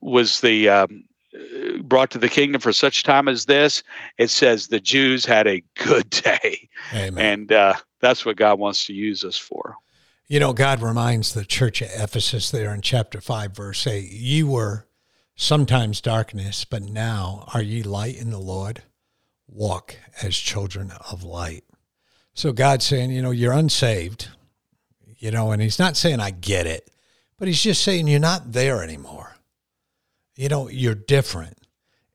was 0.00 0.40
the 0.42 0.68
um, 0.68 1.02
brought 1.82 2.08
to 2.12 2.18
the 2.18 2.28
kingdom 2.28 2.60
for 2.60 2.72
such 2.72 3.02
time 3.02 3.26
as 3.26 3.46
this 3.46 3.82
it 4.16 4.30
says 4.30 4.68
the 4.68 4.78
jews 4.78 5.24
had 5.24 5.48
a 5.48 5.60
good 5.74 6.08
day. 6.24 6.68
Amen. 6.92 7.18
and 7.18 7.52
uh, 7.52 7.74
that's 7.98 8.24
what 8.24 8.36
god 8.36 8.60
wants 8.60 8.86
to 8.86 8.92
use 8.92 9.24
us 9.24 9.36
for. 9.36 9.74
You 10.28 10.38
know 10.38 10.52
god 10.52 10.80
reminds 10.80 11.34
the 11.34 11.44
church 11.44 11.82
of 11.82 11.88
ephesus 11.96 12.52
there 12.52 12.72
in 12.72 12.80
chapter 12.80 13.20
5 13.20 13.56
verse 13.56 13.88
8 13.88 14.08
you 14.08 14.46
were 14.46 14.86
sometimes 15.34 16.00
darkness 16.00 16.64
but 16.64 16.82
now 16.82 17.48
are 17.52 17.62
ye 17.62 17.82
light 17.82 18.16
in 18.16 18.30
the 18.30 18.38
lord. 18.38 18.84
Walk 19.48 19.96
as 20.22 20.36
children 20.36 20.92
of 21.10 21.24
light 21.24 21.64
so 22.34 22.52
God's 22.52 22.84
saying, 22.84 23.10
you 23.10 23.22
know, 23.22 23.30
you're 23.30 23.52
unsaved, 23.52 24.28
you 25.18 25.30
know, 25.30 25.52
and 25.52 25.62
He's 25.62 25.78
not 25.78 25.96
saying, 25.96 26.20
I 26.20 26.30
get 26.30 26.66
it, 26.66 26.90
but 27.38 27.48
He's 27.48 27.62
just 27.62 27.82
saying, 27.82 28.08
you're 28.08 28.20
not 28.20 28.52
there 28.52 28.82
anymore. 28.82 29.36
You 30.36 30.48
know, 30.48 30.68
you're 30.68 30.96
different. 30.96 31.58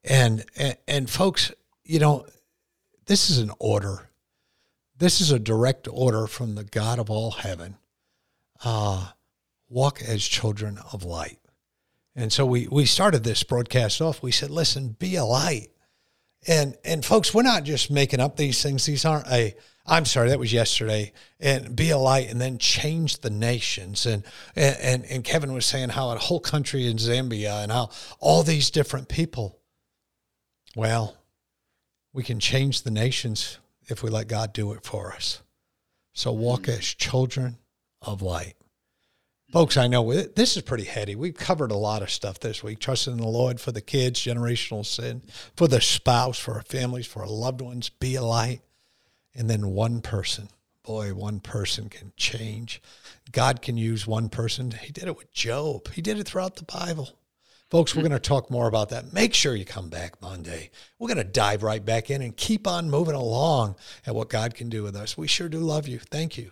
And, 0.03 0.45
and, 0.58 0.77
and 0.88 1.10
folks, 1.10 1.51
you 1.84 1.99
know, 1.99 2.25
this 3.05 3.29
is 3.29 3.39
an 3.39 3.51
order. 3.60 4.10
This 4.97 5.21
is 5.21 5.32
a 5.32 5.39
direct 5.39 5.88
order 5.89 6.27
from 6.27 6.55
the 6.55 6.65
God 6.65 6.99
of 6.99 7.10
all 7.10 7.32
heaven. 7.32 7.77
Uh, 8.63 9.08
walk 9.69 10.01
as 10.01 10.23
children 10.25 10.79
of 10.91 11.03
light. 11.05 11.39
And 12.15 12.34
so 12.34 12.45
we, 12.45 12.67
we 12.67 12.86
started 12.86 13.23
this 13.23 13.43
broadcast 13.43 14.01
off. 14.01 14.21
We 14.21 14.32
said, 14.32 14.49
listen, 14.49 14.89
be 14.99 15.15
a 15.15 15.23
light. 15.23 15.69
And 16.47 16.78
and 16.84 17.04
folks, 17.04 17.34
we're 17.34 17.43
not 17.43 17.63
just 17.63 17.91
making 17.91 18.19
up 18.19 18.38
these 18.38 18.62
things. 18.63 18.86
These 18.86 19.06
aren't 19.06 19.28
a 19.28 19.56
I'm 19.86 20.06
sorry, 20.06 20.30
that 20.30 20.39
was 20.39 20.54
yesterday. 20.54 21.12
And 21.39 21.75
be 21.75 21.89
a 21.89 21.97
light 21.97 22.30
and 22.30 22.39
then 22.39 22.60
change 22.60 23.19
the 23.19 23.30
nations. 23.30 24.06
And 24.06 24.23
and 24.56 25.04
and 25.06 25.23
Kevin 25.23 25.54
was 25.54 25.65
saying 25.65 25.89
how 25.89 26.12
a 26.12 26.17
whole 26.17 26.39
country 26.39 26.88
in 26.88 26.97
Zambia 26.97 27.63
and 27.63 27.71
how 27.71 27.89
all 28.19 28.43
these 28.43 28.69
different 28.69 29.10
people. 29.10 29.60
Well, 30.75 31.17
we 32.13 32.23
can 32.23 32.39
change 32.39 32.84
the 32.84 32.91
nations 32.91 33.58
if 33.88 34.04
we 34.04 34.10
let 34.10 34.28
God 34.28 34.54
do 34.54 34.71
it 34.73 34.84
for 34.84 35.12
us. 35.13 35.41
So 36.13 36.32
walk 36.32 36.62
mm-hmm. 36.62 36.80
as 36.80 36.86
children 36.86 37.58
of 38.02 38.21
light. 38.21 38.56
Folks, 39.51 39.77
I 39.77 39.88
know 39.88 40.13
this 40.13 40.55
is 40.55 40.62
pretty 40.62 40.83
heady. 40.83 41.15
We've 41.15 41.35
covered 41.35 41.71
a 41.71 41.77
lot 41.77 42.03
of 42.03 42.12
stuff 42.12 42.39
this 42.39 42.63
week. 42.63 42.77
Trusting 42.77 43.13
in 43.13 43.19
the 43.19 43.27
Lord 43.27 43.59
for 43.59 43.71
the 43.71 43.81
kids, 43.81 44.19
generational 44.19 44.85
sin, 44.85 45.23
for 45.55 45.67
the 45.67 45.81
spouse, 45.81 46.38
for 46.38 46.53
our 46.53 46.62
families, 46.62 47.07
for 47.07 47.23
our 47.23 47.27
loved 47.27 47.59
ones, 47.59 47.89
be 47.89 48.13
a 48.13 48.21
light. 48.21 48.62
And 49.33 49.49
then 49.49 49.71
one 49.71 50.01
person. 50.01 50.49
Boy, 50.83 51.15
one 51.15 51.39
person 51.39 51.89
can 51.89 52.13
change. 52.15 52.79
God 53.31 53.63
can 53.63 53.75
use 53.75 54.05
one 54.05 54.29
person. 54.29 54.69
He 54.71 54.91
did 54.91 55.05
it 55.05 55.17
with 55.17 55.33
Job, 55.33 55.89
He 55.93 56.01
did 56.03 56.19
it 56.19 56.27
throughout 56.27 56.55
the 56.55 56.65
Bible. 56.65 57.09
Folks, 57.71 57.95
we're 57.95 58.01
mm-hmm. 58.01 58.09
going 58.09 58.21
to 58.21 58.27
talk 58.27 58.51
more 58.51 58.67
about 58.67 58.89
that. 58.89 59.13
Make 59.13 59.33
sure 59.33 59.55
you 59.55 59.65
come 59.65 59.89
back 59.89 60.21
Monday. 60.21 60.71
We're 60.97 61.07
going 61.07 61.17
to 61.17 61.23
dive 61.23 61.62
right 61.62 61.83
back 61.83 62.09
in 62.09 62.21
and 62.21 62.35
keep 62.35 62.67
on 62.67 62.89
moving 62.89 63.13
along 63.15 63.75
at 64.05 64.15
what 64.15 64.29
God 64.29 64.55
can 64.55 64.69
do 64.69 64.81
with 64.83 64.95
us. 64.95 65.17
We 65.17 65.27
sure 65.27 65.49
do 65.49 65.59
love 65.59 65.88
you. 65.88 65.99
Thank 65.99 66.38
you. 66.38 66.51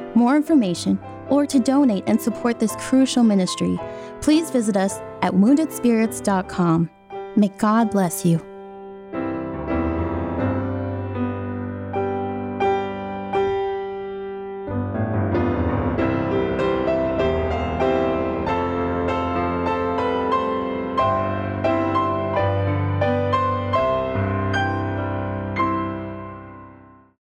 more 0.15 0.35
information, 0.35 0.99
or 1.29 1.45
to 1.45 1.59
donate 1.59 2.03
and 2.07 2.21
support 2.21 2.59
this 2.59 2.75
crucial 2.77 3.23
ministry, 3.23 3.79
please 4.21 4.49
visit 4.49 4.75
us 4.75 4.99
at 5.21 5.33
woundedspirits.com. 5.33 6.89
May 7.35 7.47
God 7.57 7.91
bless 7.91 8.25
you. 8.25 8.50